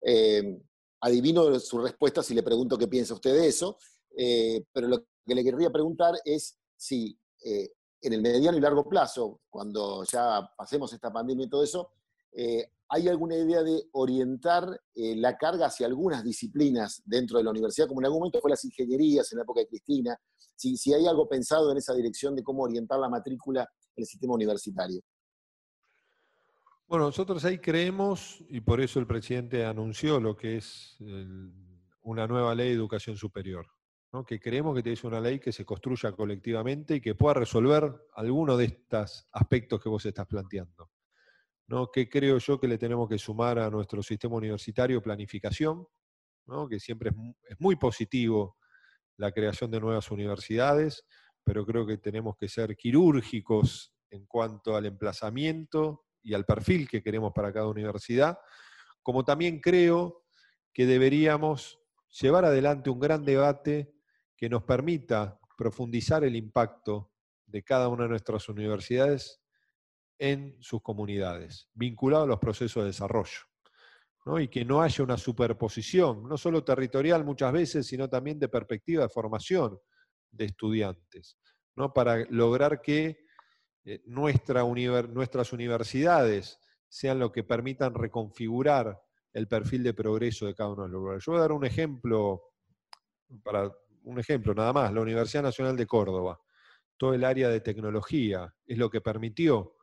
Eh, 0.00 0.60
adivino 1.00 1.58
su 1.58 1.78
respuesta 1.78 2.22
si 2.22 2.34
le 2.34 2.44
pregunto 2.44 2.78
qué 2.78 2.86
piensa 2.86 3.14
usted 3.14 3.34
de 3.34 3.48
eso, 3.48 3.78
eh, 4.16 4.64
pero 4.72 4.86
lo 4.86 4.98
que 5.26 5.34
le 5.34 5.42
querría 5.42 5.70
preguntar 5.70 6.14
es 6.24 6.56
si 6.76 7.18
eh, 7.44 7.72
en 8.00 8.12
el 8.12 8.22
mediano 8.22 8.56
y 8.56 8.60
largo 8.60 8.88
plazo, 8.88 9.40
cuando 9.50 10.04
ya 10.04 10.48
pasemos 10.56 10.92
esta 10.92 11.12
pandemia 11.12 11.46
y 11.46 11.50
todo 11.50 11.64
eso, 11.64 11.90
¿hay 12.88 13.08
alguna 13.08 13.36
idea 13.36 13.62
de 13.62 13.84
orientar 13.92 14.80
la 14.94 15.36
carga 15.36 15.66
hacia 15.66 15.86
algunas 15.86 16.22
disciplinas 16.22 17.02
dentro 17.04 17.38
de 17.38 17.44
la 17.44 17.50
universidad, 17.50 17.88
como 17.88 18.00
en 18.00 18.06
algún 18.06 18.20
momento 18.20 18.40
fue 18.40 18.50
las 18.50 18.64
ingenierías 18.64 19.30
en 19.32 19.38
la 19.38 19.42
época 19.42 19.60
de 19.60 19.68
Cristina? 19.68 20.16
Si, 20.54 20.92
hay 20.92 21.06
algo 21.06 21.28
pensado 21.28 21.70
en 21.70 21.78
esa 21.78 21.94
dirección 21.94 22.34
de 22.34 22.42
cómo 22.42 22.62
orientar 22.62 22.98
la 22.98 23.08
matrícula 23.08 23.62
en 23.94 24.02
el 24.02 24.06
sistema 24.06 24.34
universitario. 24.34 25.00
Bueno, 26.86 27.06
nosotros 27.06 27.44
ahí 27.44 27.58
creemos, 27.58 28.42
y 28.48 28.60
por 28.60 28.80
eso 28.80 29.00
el 29.00 29.06
presidente 29.06 29.64
anunció 29.64 30.20
lo 30.20 30.36
que 30.36 30.56
es 30.58 30.96
una 32.02 32.26
nueva 32.26 32.54
ley 32.54 32.68
de 32.68 32.74
educación 32.74 33.16
superior, 33.16 33.66
que 34.24 34.40
creemos 34.40 34.80
que 34.80 34.92
es 34.92 35.04
una 35.04 35.20
ley 35.20 35.40
que 35.40 35.52
se 35.52 35.64
construya 35.64 36.12
colectivamente 36.12 36.96
y 36.96 37.00
que 37.00 37.14
pueda 37.14 37.34
resolver 37.34 37.92
alguno 38.14 38.56
de 38.56 38.66
estos 38.66 39.26
aspectos 39.32 39.82
que 39.82 39.88
vos 39.88 40.06
estás 40.06 40.26
planteando. 40.26 40.90
¿No? 41.68 41.90
Que 41.90 42.08
creo 42.08 42.38
yo 42.38 42.60
que 42.60 42.68
le 42.68 42.78
tenemos 42.78 43.08
que 43.08 43.18
sumar 43.18 43.58
a 43.58 43.70
nuestro 43.70 44.02
sistema 44.02 44.36
universitario 44.36 45.02
planificación, 45.02 45.86
que 46.70 46.78
siempre 46.78 47.10
es, 47.10 47.16
es 47.50 47.60
muy 47.60 47.76
positivo 47.76 48.56
la 49.16 49.32
creación 49.32 49.70
de 49.70 49.80
nuevas 49.80 50.10
universidades, 50.10 51.04
pero 51.42 51.64
creo 51.66 51.86
que 51.86 51.98
tenemos 51.98 52.36
que 52.36 52.48
ser 52.48 52.76
quirúrgicos 52.76 53.92
en 54.10 54.26
cuanto 54.26 54.76
al 54.76 54.86
emplazamiento 54.86 56.04
y 56.22 56.34
al 56.34 56.44
perfil 56.44 56.88
que 56.88 57.02
queremos 57.02 57.32
para 57.32 57.52
cada 57.52 57.68
universidad, 57.68 58.38
como 59.02 59.24
también 59.24 59.60
creo 59.60 60.24
que 60.72 60.86
deberíamos 60.86 61.80
llevar 62.20 62.44
adelante 62.44 62.90
un 62.90 63.00
gran 63.00 63.24
debate 63.24 63.94
que 64.36 64.48
nos 64.48 64.64
permita 64.64 65.40
profundizar 65.56 66.24
el 66.24 66.36
impacto 66.36 67.12
de 67.46 67.62
cada 67.62 67.88
una 67.88 68.04
de 68.04 68.10
nuestras 68.10 68.48
universidades 68.48 69.40
en 70.18 70.56
sus 70.60 70.82
comunidades, 70.82 71.68
vinculado 71.74 72.24
a 72.24 72.26
los 72.26 72.38
procesos 72.38 72.82
de 72.82 72.88
desarrollo. 72.88 73.40
Y 74.40 74.48
que 74.48 74.64
no 74.64 74.82
haya 74.82 75.04
una 75.04 75.16
superposición, 75.16 76.28
no 76.28 76.36
solo 76.36 76.64
territorial 76.64 77.24
muchas 77.24 77.52
veces, 77.52 77.86
sino 77.86 78.08
también 78.08 78.40
de 78.40 78.48
perspectiva 78.48 79.04
de 79.04 79.08
formación 79.08 79.78
de 80.32 80.46
estudiantes, 80.46 81.38
¿no? 81.76 81.92
para 81.92 82.24
lograr 82.30 82.80
que 82.82 83.24
eh, 83.84 84.02
nuestras 84.04 85.52
universidades 85.52 86.58
sean 86.88 87.20
lo 87.20 87.30
que 87.30 87.44
permitan 87.44 87.94
reconfigurar 87.94 89.00
el 89.32 89.46
perfil 89.46 89.84
de 89.84 89.94
progreso 89.94 90.46
de 90.46 90.54
cada 90.54 90.70
uno 90.70 90.82
de 90.84 90.88
los 90.88 91.00
lugares. 91.00 91.24
Yo 91.24 91.32
voy 91.32 91.38
a 91.38 91.42
dar 91.42 91.52
un 91.52 91.64
ejemplo, 91.64 92.42
un 94.02 94.18
ejemplo 94.18 94.54
nada 94.54 94.72
más, 94.72 94.92
la 94.92 95.02
Universidad 95.02 95.44
Nacional 95.44 95.76
de 95.76 95.86
Córdoba, 95.86 96.40
todo 96.96 97.14
el 97.14 97.22
área 97.22 97.48
de 97.48 97.60
tecnología, 97.60 98.52
es 98.66 98.76
lo 98.76 98.90
que 98.90 99.00
permitió 99.00 99.75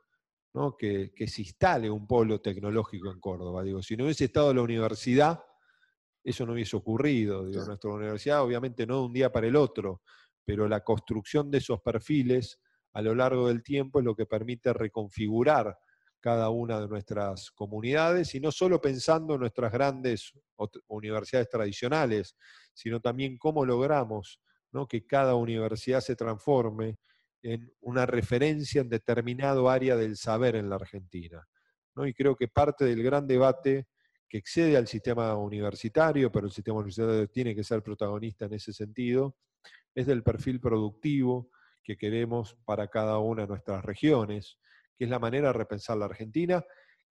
que, 0.78 1.12
se 1.26 1.42
instale 1.42 1.90
un 1.90 2.06
polo 2.06 2.40
tecnológico 2.40 3.10
en 3.10 3.20
Córdoba. 3.20 3.62
Digo, 3.62 3.82
si 3.82 3.96
no 3.96 4.04
hubiese 4.04 4.26
estado 4.26 4.54
la 4.54 4.62
universidad, 4.62 5.40
eso 6.22 6.46
no 6.46 6.52
hubiese 6.52 6.76
ocurrido. 6.76 7.44
Digo, 7.44 7.64
nuestra 7.64 7.90
universidad, 7.90 8.42
obviamente 8.42 8.86
no 8.86 9.00
de 9.00 9.06
un 9.06 9.12
día 9.12 9.32
para 9.32 9.46
el 9.46 9.56
otro, 9.56 10.02
pero 10.44 10.68
la 10.68 10.84
construcción 10.84 11.50
de 11.50 11.58
esos 11.58 11.80
perfiles 11.80 12.60
a 12.92 13.02
lo 13.02 13.14
largo 13.14 13.48
del 13.48 13.62
tiempo 13.62 13.98
es 13.98 14.04
lo 14.04 14.14
que 14.14 14.26
permite 14.26 14.72
reconfigurar 14.72 15.76
cada 16.20 16.48
una 16.50 16.80
de 16.80 16.88
nuestras 16.88 17.50
comunidades 17.50 18.34
y 18.34 18.40
no 18.40 18.50
solo 18.50 18.80
pensando 18.80 19.34
en 19.34 19.40
nuestras 19.40 19.72
grandes 19.72 20.32
universidades 20.86 21.50
tradicionales, 21.50 22.36
sino 22.72 23.00
también 23.00 23.36
cómo 23.36 23.66
logramos 23.66 24.40
que 24.88 25.06
cada 25.06 25.36
universidad 25.36 26.00
se 26.00 26.16
transforme 26.16 26.98
en 27.44 27.70
una 27.82 28.06
referencia 28.06 28.80
en 28.80 28.88
determinado 28.88 29.68
área 29.68 29.96
del 29.96 30.16
saber 30.16 30.56
en 30.56 30.70
la 30.70 30.76
Argentina. 30.76 31.46
¿no? 31.94 32.06
Y 32.06 32.14
creo 32.14 32.34
que 32.36 32.48
parte 32.48 32.86
del 32.86 33.02
gran 33.02 33.26
debate 33.26 33.86
que 34.26 34.38
excede 34.38 34.78
al 34.78 34.88
sistema 34.88 35.36
universitario, 35.36 36.32
pero 36.32 36.46
el 36.46 36.52
sistema 36.52 36.78
universitario 36.78 37.28
tiene 37.28 37.54
que 37.54 37.62
ser 37.62 37.82
protagonista 37.82 38.46
en 38.46 38.54
ese 38.54 38.72
sentido, 38.72 39.36
es 39.94 40.06
del 40.06 40.22
perfil 40.22 40.58
productivo, 40.58 41.50
que 41.82 41.98
queremos 41.98 42.56
para 42.64 42.88
cada 42.88 43.18
una 43.18 43.42
de 43.42 43.48
nuestras 43.48 43.84
regiones, 43.84 44.58
que 44.96 45.04
es 45.04 45.10
la 45.10 45.18
manera 45.18 45.48
de 45.48 45.52
repensar 45.52 45.98
la 45.98 46.06
Argentina, 46.06 46.64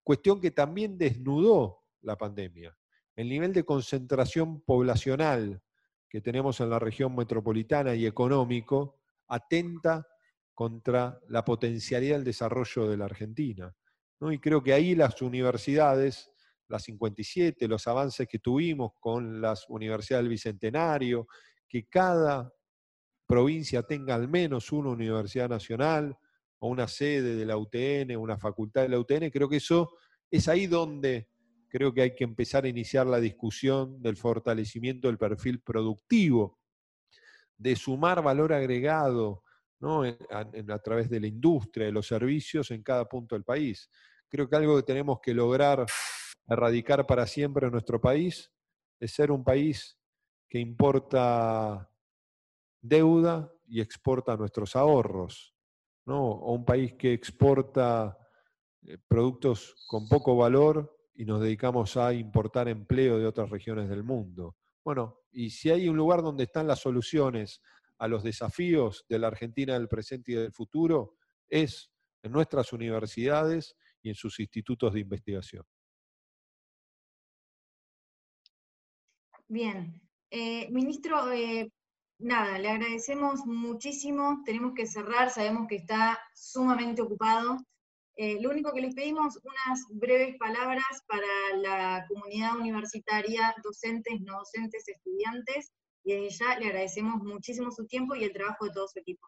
cuestión 0.01 0.41
que 0.41 0.49
también 0.49 0.97
desnudó 0.97 1.83
la 2.01 2.17
pandemia. 2.17 2.75
El 3.15 3.29
nivel 3.29 3.53
de 3.53 3.63
concentración 3.63 4.61
poblacional 4.61 5.61
que 6.09 6.19
tenemos 6.19 6.59
en 6.61 6.71
la 6.71 6.79
región 6.79 7.15
metropolitana 7.15 7.93
y 7.93 8.07
económico 8.07 8.99
atenta 9.27 10.07
contra 10.55 11.19
la 11.27 11.43
potencialidad 11.43 12.15
del 12.15 12.23
desarrollo 12.23 12.89
de 12.89 12.97
la 12.97 13.05
Argentina. 13.05 13.75
¿no? 14.21 14.31
Y 14.31 14.39
creo 14.39 14.63
que 14.63 14.73
ahí 14.73 14.95
las 14.95 15.21
universidades, 15.21 16.31
las 16.69 16.83
57, 16.83 17.67
los 17.67 17.85
avances 17.87 18.27
que 18.27 18.39
tuvimos 18.39 18.93
con 18.99 19.41
las 19.41 19.69
universidades 19.69 20.23
del 20.23 20.29
Bicentenario, 20.29 21.27
que 21.67 21.87
cada 21.87 22.51
provincia 23.27 23.83
tenga 23.83 24.15
al 24.15 24.29
menos 24.29 24.71
una 24.71 24.91
universidad 24.91 25.49
nacional 25.49 26.17
o 26.59 26.69
una 26.69 26.87
sede 26.87 27.35
de 27.35 27.45
la 27.45 27.57
UTN, 27.57 28.15
una 28.15 28.37
facultad 28.37 28.83
de 28.83 28.89
la 28.89 28.99
UTN, 28.99 29.29
creo 29.29 29.49
que 29.49 29.57
eso 29.57 29.91
es 30.31 30.47
ahí 30.47 30.67
donde 30.67 31.29
creo 31.67 31.93
que 31.93 32.03
hay 32.03 32.15
que 32.15 32.23
empezar 32.23 32.63
a 32.63 32.69
iniciar 32.69 33.05
la 33.05 33.19
discusión 33.19 34.01
del 34.01 34.15
fortalecimiento 34.15 35.09
del 35.09 35.17
perfil 35.17 35.59
productivo, 35.59 36.59
de 37.57 37.75
sumar 37.75 38.23
valor 38.23 38.53
agregado 38.53 39.43
a, 39.93 40.79
través 40.79 41.09
de 41.09 41.19
la 41.19 41.27
industria, 41.27 41.85
de 41.85 41.91
los 41.91 42.07
servicios 42.07 42.71
en 42.71 42.83
cada 42.83 43.05
punto 43.05 43.35
del 43.35 43.43
país. 43.43 43.89
Creo 44.29 44.49
que 44.49 44.55
algo 44.55 44.75
que 44.77 44.83
tenemos 44.83 45.19
que 45.21 45.33
lograr 45.33 45.85
erradicar 46.47 47.05
para 47.05 47.25
siempre 47.27 47.65
en 47.65 47.71
nuestro 47.71 47.99
país 47.99 48.51
es 48.99 49.11
ser 49.11 49.31
un 49.31 49.43
país 49.43 49.97
que 50.49 50.59
importa 50.59 51.89
deuda 52.81 53.51
y 53.67 53.81
exporta 53.81 54.37
nuestros 54.37 54.75
ahorros, 54.75 55.55
¿no? 56.05 56.21
O 56.23 56.53
un 56.53 56.65
país 56.65 56.93
que 56.93 57.13
exporta 57.13 58.17
eh, 58.83 58.97
productos 59.07 59.75
con 59.87 60.07
poco 60.07 60.35
valor 60.35 60.95
y 61.15 61.25
nos 61.25 61.41
dedicamos 61.41 61.97
a 61.97 62.13
importar 62.13 62.67
empleo 62.67 63.17
de 63.17 63.25
otras 63.25 63.49
regiones 63.49 63.89
del 63.89 64.03
mundo. 64.03 64.55
Bueno, 64.83 65.21
y 65.31 65.49
si 65.49 65.71
hay 65.71 65.89
un 65.89 65.97
lugar 65.97 66.21
donde 66.21 66.43
están 66.43 66.67
las 66.67 66.79
soluciones 66.79 67.61
a 67.97 68.07
los 68.07 68.23
desafíos 68.23 69.05
de 69.07 69.19
la 69.19 69.27
Argentina 69.27 69.73
del 69.73 69.87
presente 69.87 70.31
y 70.31 70.35
del 70.35 70.51
futuro, 70.51 71.15
es 71.47 71.91
en 72.23 72.31
nuestras 72.31 72.73
universidades 72.73 73.75
y 74.01 74.09
en 74.09 74.15
sus 74.15 74.39
institutos 74.39 74.93
de 74.93 74.99
investigación. 75.01 75.63
Bien. 79.47 80.01
Eh, 80.31 80.69
ministro, 80.71 81.31
eh, 81.31 81.71
nada, 82.19 82.57
le 82.57 82.69
agradecemos 82.69 83.45
muchísimo. 83.45 84.41
Tenemos 84.43 84.73
que 84.73 84.87
cerrar, 84.87 85.29
sabemos 85.29 85.67
que 85.67 85.75
está 85.75 86.19
sumamente 86.33 87.01
ocupado. 87.01 87.57
Eh, 88.17 88.41
lo 88.41 88.49
único 88.49 88.73
que 88.73 88.81
les 88.81 88.95
pedimos, 88.95 89.39
unas 89.43 89.85
breves 89.91 90.37
palabras 90.37 90.85
para 91.05 91.57
la 91.57 92.05
comunidad 92.07 92.57
universitaria, 92.57 93.53
docentes, 93.63 94.21
no 94.21 94.39
docentes, 94.39 94.87
estudiantes, 94.87 95.71
y 96.05 96.29
ya 96.29 96.57
le 96.59 96.67
agradecemos 96.67 97.21
muchísimo 97.23 97.71
su 97.71 97.85
tiempo 97.87 98.15
y 98.15 98.23
el 98.23 98.31
trabajo 98.31 98.65
de 98.65 98.71
todo 98.71 98.87
su 98.87 98.99
equipo. 98.99 99.27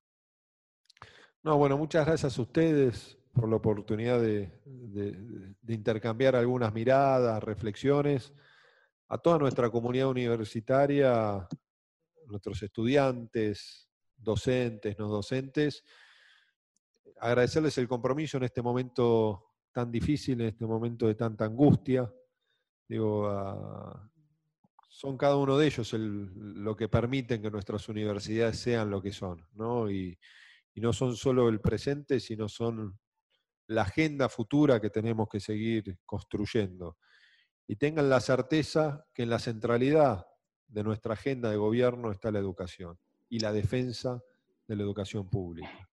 No, 1.44 1.58
bueno, 1.58 1.78
muchas 1.78 2.06
gracias 2.06 2.38
a 2.38 2.42
ustedes 2.42 3.18
por 3.34 3.50
la 3.50 3.56
oportunidad 3.56 4.22
de, 4.22 4.52
de 4.66 5.74
intercambiar 5.74 6.36
algunas 6.36 6.74
miradas, 6.74 7.44
reflexiones. 7.44 8.34
A 9.10 9.18
toda 9.18 9.38
nuestra 9.38 9.70
comunidad 9.70 10.10
universitaria, 10.10 11.48
nuestros 12.28 12.62
estudiantes, 12.62 13.90
docentes, 14.18 14.98
no 15.00 15.08
docentes, 15.08 15.84
agradecerles 17.20 17.78
el 17.78 17.88
compromiso 17.88 18.38
en 18.38 18.44
este 18.44 18.62
momento 18.62 19.54
tan 19.72 19.92
difícil, 19.92 20.42
en 20.42 20.48
este 20.48 20.66
momento 20.66 21.08
de 21.08 21.16
tanta 21.16 21.46
angustia. 21.46 22.12
digo, 22.88 23.30
son 24.98 25.16
cada 25.16 25.36
uno 25.36 25.60
de 25.60 25.68
ellos 25.68 25.94
lo 25.94 26.76
que 26.76 26.90
permiten 26.90 27.40
que 27.40 27.52
nuestras 27.52 27.88
universidades 27.88 28.58
sean 28.58 28.90
lo 28.90 29.00
que 29.00 29.12
son, 29.12 29.46
¿no? 29.54 29.92
Y, 29.92 30.18
no 30.78 30.92
son 30.94 31.16
solo 31.16 31.50
el 31.50 31.60
presente, 31.60 32.20
sino 32.20 32.48
son 32.50 33.00
la 33.68 33.84
agenda 33.84 34.28
futura 34.28 34.80
que 34.80 34.92
tenemos 34.92 35.28
que 35.28 35.40
seguir 35.40 36.00
construyendo. 36.06 36.98
Y 37.68 37.76
tengan 37.76 38.10
la 38.10 38.20
certeza 38.20 39.06
que 39.14 39.24
en 39.24 39.32
la 39.32 39.40
centralidad 39.40 40.28
de 40.68 40.84
nuestra 40.84 41.14
agenda 41.14 41.50
de 41.50 41.58
gobierno 41.58 42.12
está 42.12 42.32
la 42.32 42.40
educación 42.40 42.98
y 43.28 43.40
la 43.40 43.52
defensa 43.52 44.24
de 44.68 44.76
la 44.76 44.84
educación 44.84 45.30
pública. 45.30 45.90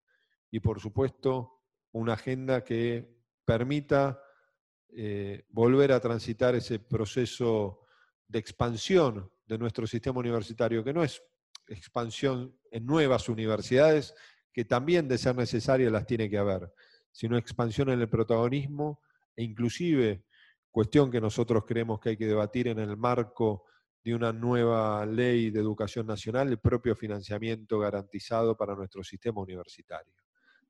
Y 0.51 0.61
por 0.61 0.81
supuesto, 0.81 1.63
una 1.93 2.15
agenda 2.15 2.63
que 2.63 3.23
permita 3.45 4.21
eh, 4.91 5.45
volver 5.49 5.93
a 5.93 6.01
transitar 6.01 6.55
ese 6.55 6.79
proceso 6.79 7.84
de 8.29 8.39
expansión 8.39 9.31
de 9.47 9.59
nuestro 9.59 9.87
sistema 9.87 10.21
universitario, 10.21 10.83
que 10.83 10.93
no 10.93 11.03
es 11.03 11.23
expansión 11.69 12.59
en 12.71 12.87
nuevas 12.87 13.29
universidades, 13.29 14.15
que 14.53 14.65
también 14.65 15.09
de 15.09 15.19
ser 15.19 15.35
necesaria 15.37 15.91
las 15.91 16.07
tiene 16.07 16.31
que 16.31 16.39
haber, 16.39 16.73
sino 17.11 17.37
expansión 17.37 17.91
en 17.91 18.01
el 18.01 18.09
protagonismo 18.09 19.01
e 19.37 19.43
inclusive 19.43 20.25
cuestión 20.71 21.11
que 21.11 21.21
nosotros 21.21 21.65
creemos 21.67 22.01
que 22.01 22.11
hay 22.11 22.17
que 22.17 22.27
debatir 22.27 22.69
en 22.69 22.79
el 22.79 22.97
marco 22.97 23.65
de 24.03 24.15
una 24.15 24.33
nueva 24.33 25.07
ley 25.07 25.51
de 25.51 25.61
educación 25.61 26.07
nacional, 26.07 26.49
el 26.49 26.59
propio 26.59 26.95
financiamiento 26.95 27.79
garantizado 27.79 28.57
para 28.57 28.75
nuestro 28.75 29.03
sistema 29.03 29.41
universitario. 29.41 30.13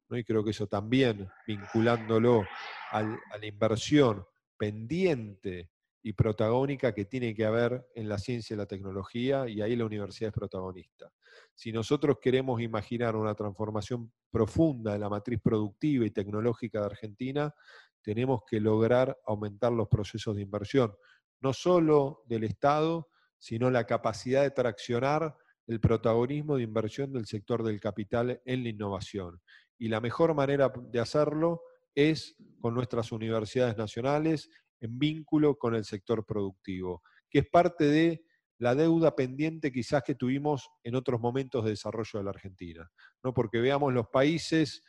¿no? 0.08 0.16
Y 0.16 0.24
creo 0.24 0.44
que 0.44 0.50
eso 0.50 0.66
también, 0.66 1.28
vinculándolo 1.46 2.44
a 2.92 3.02
la 3.02 3.46
inversión 3.46 4.24
pendiente 4.56 5.70
y 6.06 6.12
protagónica 6.12 6.92
que 6.92 7.06
tiene 7.06 7.34
que 7.34 7.46
haber 7.46 7.88
en 7.94 8.10
la 8.10 8.18
ciencia 8.18 8.52
y 8.52 8.58
la 8.58 8.66
tecnología, 8.66 9.48
y 9.48 9.62
ahí 9.62 9.74
la 9.74 9.86
universidad 9.86 10.28
es 10.28 10.34
protagonista. 10.34 11.10
Si 11.54 11.72
nosotros 11.72 12.18
queremos 12.20 12.60
imaginar 12.60 13.16
una 13.16 13.34
transformación 13.34 14.12
profunda 14.30 14.92
de 14.92 14.98
la 14.98 15.08
matriz 15.08 15.40
productiva 15.42 16.04
y 16.04 16.10
tecnológica 16.10 16.80
de 16.80 16.86
Argentina, 16.86 17.54
tenemos 18.02 18.42
que 18.46 18.60
lograr 18.60 19.18
aumentar 19.26 19.72
los 19.72 19.88
procesos 19.88 20.36
de 20.36 20.42
inversión, 20.42 20.94
no 21.40 21.54
solo 21.54 22.22
del 22.26 22.44
Estado, 22.44 23.08
sino 23.38 23.70
la 23.70 23.86
capacidad 23.86 24.42
de 24.42 24.50
traccionar 24.50 25.34
el 25.66 25.80
protagonismo 25.80 26.56
de 26.56 26.64
inversión 26.64 27.14
del 27.14 27.24
sector 27.24 27.62
del 27.62 27.80
capital 27.80 28.42
en 28.44 28.62
la 28.62 28.68
innovación. 28.68 29.40
Y 29.78 29.88
la 29.88 30.02
mejor 30.02 30.34
manera 30.34 30.70
de 30.90 31.00
hacerlo 31.00 31.62
es 31.94 32.36
con 32.60 32.74
nuestras 32.74 33.10
universidades 33.10 33.78
nacionales 33.78 34.50
en 34.84 34.98
vínculo 34.98 35.56
con 35.56 35.74
el 35.74 35.84
sector 35.84 36.26
productivo, 36.26 37.02
que 37.30 37.40
es 37.40 37.46
parte 37.48 37.84
de 37.86 38.24
la 38.58 38.74
deuda 38.74 39.16
pendiente 39.16 39.72
quizás 39.72 40.02
que 40.02 40.14
tuvimos 40.14 40.68
en 40.82 40.94
otros 40.94 41.20
momentos 41.20 41.64
de 41.64 41.70
desarrollo 41.70 42.18
de 42.18 42.24
la 42.24 42.30
Argentina. 42.30 42.90
¿no? 43.22 43.32
Porque 43.32 43.60
veamos 43.60 43.92
los 43.92 44.08
países 44.08 44.82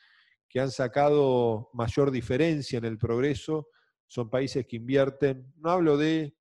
que 0.49 0.59
han 0.59 0.69
sacado 0.69 1.69
mayor 1.73 2.11
diferencia 2.11 2.77
en 2.77 2.85
el 2.85 2.97
progreso, 2.97 3.69
son 4.07 4.29
países 4.29 4.67
que 4.67 4.75
invierten, 4.75 5.51
no 5.57 5.71
hablo 5.71 5.97
de 5.97 6.37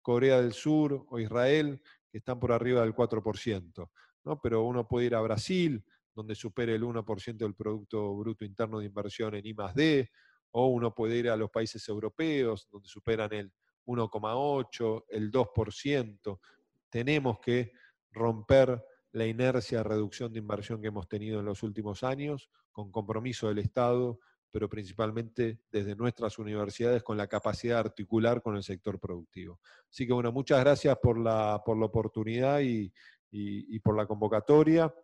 Corea 0.00 0.40
del 0.40 0.52
Sur 0.52 1.06
o 1.08 1.18
Israel, 1.18 1.82
que 2.10 2.18
están 2.18 2.38
por 2.38 2.52
arriba 2.52 2.82
del 2.82 2.94
4%, 2.94 3.90
¿no? 4.24 4.40
pero 4.40 4.62
uno 4.62 4.86
puede 4.86 5.06
ir 5.06 5.14
a 5.14 5.20
Brasil, 5.22 5.84
donde 6.14 6.34
supere 6.34 6.74
el 6.74 6.84
1% 6.84 7.36
del 7.36 7.54
Producto 7.54 8.14
Bruto 8.14 8.44
Interno 8.44 8.78
de 8.78 8.86
Inversión 8.86 9.34
en 9.34 9.46
I 9.46 9.54
+D, 9.74 10.10
o 10.56 10.68
uno 10.68 10.94
puede 10.94 11.16
ir 11.16 11.28
a 11.28 11.36
los 11.36 11.50
países 11.50 11.86
europeos, 11.88 12.68
donde 12.70 12.88
superan 12.88 13.32
el 13.32 13.52
1,8, 13.86 15.04
el 15.08 15.30
2%. 15.30 16.40
Tenemos 16.88 17.40
que 17.40 17.72
romper 18.12 18.84
la 19.10 19.26
inercia 19.26 19.78
de 19.78 19.84
reducción 19.84 20.32
de 20.32 20.38
inversión 20.38 20.80
que 20.80 20.88
hemos 20.88 21.08
tenido 21.08 21.40
en 21.40 21.46
los 21.46 21.64
últimos 21.64 22.04
años, 22.04 22.50
con 22.70 22.92
compromiso 22.92 23.48
del 23.48 23.58
Estado, 23.58 24.20
pero 24.52 24.68
principalmente 24.68 25.58
desde 25.72 25.96
nuestras 25.96 26.38
universidades 26.38 27.02
con 27.02 27.16
la 27.16 27.26
capacidad 27.26 27.74
de 27.74 27.88
articular 27.88 28.40
con 28.40 28.54
el 28.54 28.62
sector 28.62 29.00
productivo. 29.00 29.58
Así 29.90 30.06
que 30.06 30.12
bueno, 30.12 30.30
muchas 30.30 30.60
gracias 30.60 30.96
por 31.02 31.18
la, 31.18 31.60
por 31.66 31.76
la 31.76 31.86
oportunidad 31.86 32.60
y, 32.60 32.92
y 33.32 33.80
por 33.80 33.96
la 33.96 34.06
convocatoria 34.06 34.94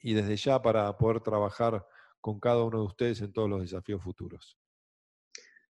y 0.00 0.14
desde 0.14 0.36
ya 0.36 0.62
para 0.62 0.96
poder 0.96 1.20
trabajar 1.20 1.86
con 2.22 2.40
cada 2.40 2.64
uno 2.64 2.78
de 2.78 2.86
ustedes 2.86 3.20
en 3.20 3.34
todos 3.34 3.50
los 3.50 3.60
desafíos 3.60 4.02
futuros. 4.02 4.58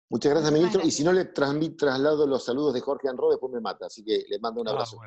Muchas 0.10 0.32
gracias, 0.32 0.54
ministro. 0.54 0.82
Y 0.84 0.92
si 0.92 1.04
no 1.04 1.12
le 1.12 1.26
traslado 1.26 2.26
los 2.26 2.46
saludos 2.46 2.74
de 2.74 2.82
Jorge 2.82 3.10
Anro, 3.10 3.30
después 3.30 3.52
me 3.52 3.60
mata. 3.60 3.88
Así 3.88 4.04
que 4.04 4.24
le 4.30 4.40
mando 4.40 4.62
un 4.62 4.68
ah, 4.70 4.72
abrazo. 4.72 4.98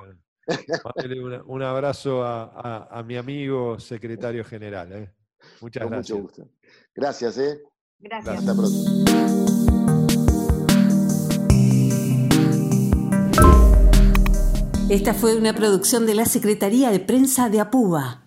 un 1.47 1.63
abrazo 1.63 2.23
a, 2.23 3.03
mi 3.07 3.17
amigo 3.17 3.79
secretario 3.79 4.45
general. 4.45 4.93
¿eh? 4.93 5.15
Muchas 5.61 5.89
gracias. 5.89 6.19
Mucho 6.19 6.23
gusto. 6.23 6.49
Gracias. 6.95 7.39
¿eh? 7.39 7.63
Gracias. 7.99 8.39
Hasta 8.39 8.55
pronto. 8.55 9.01
Esta 14.91 15.15
fue 15.15 15.37
una 15.37 15.55
producción 15.55 16.05
de 16.05 16.15
la 16.15 16.25
Secretaría 16.25 16.91
de 16.91 16.99
Prensa 16.99 17.49
de 17.49 17.61
Apúa. 17.61 18.20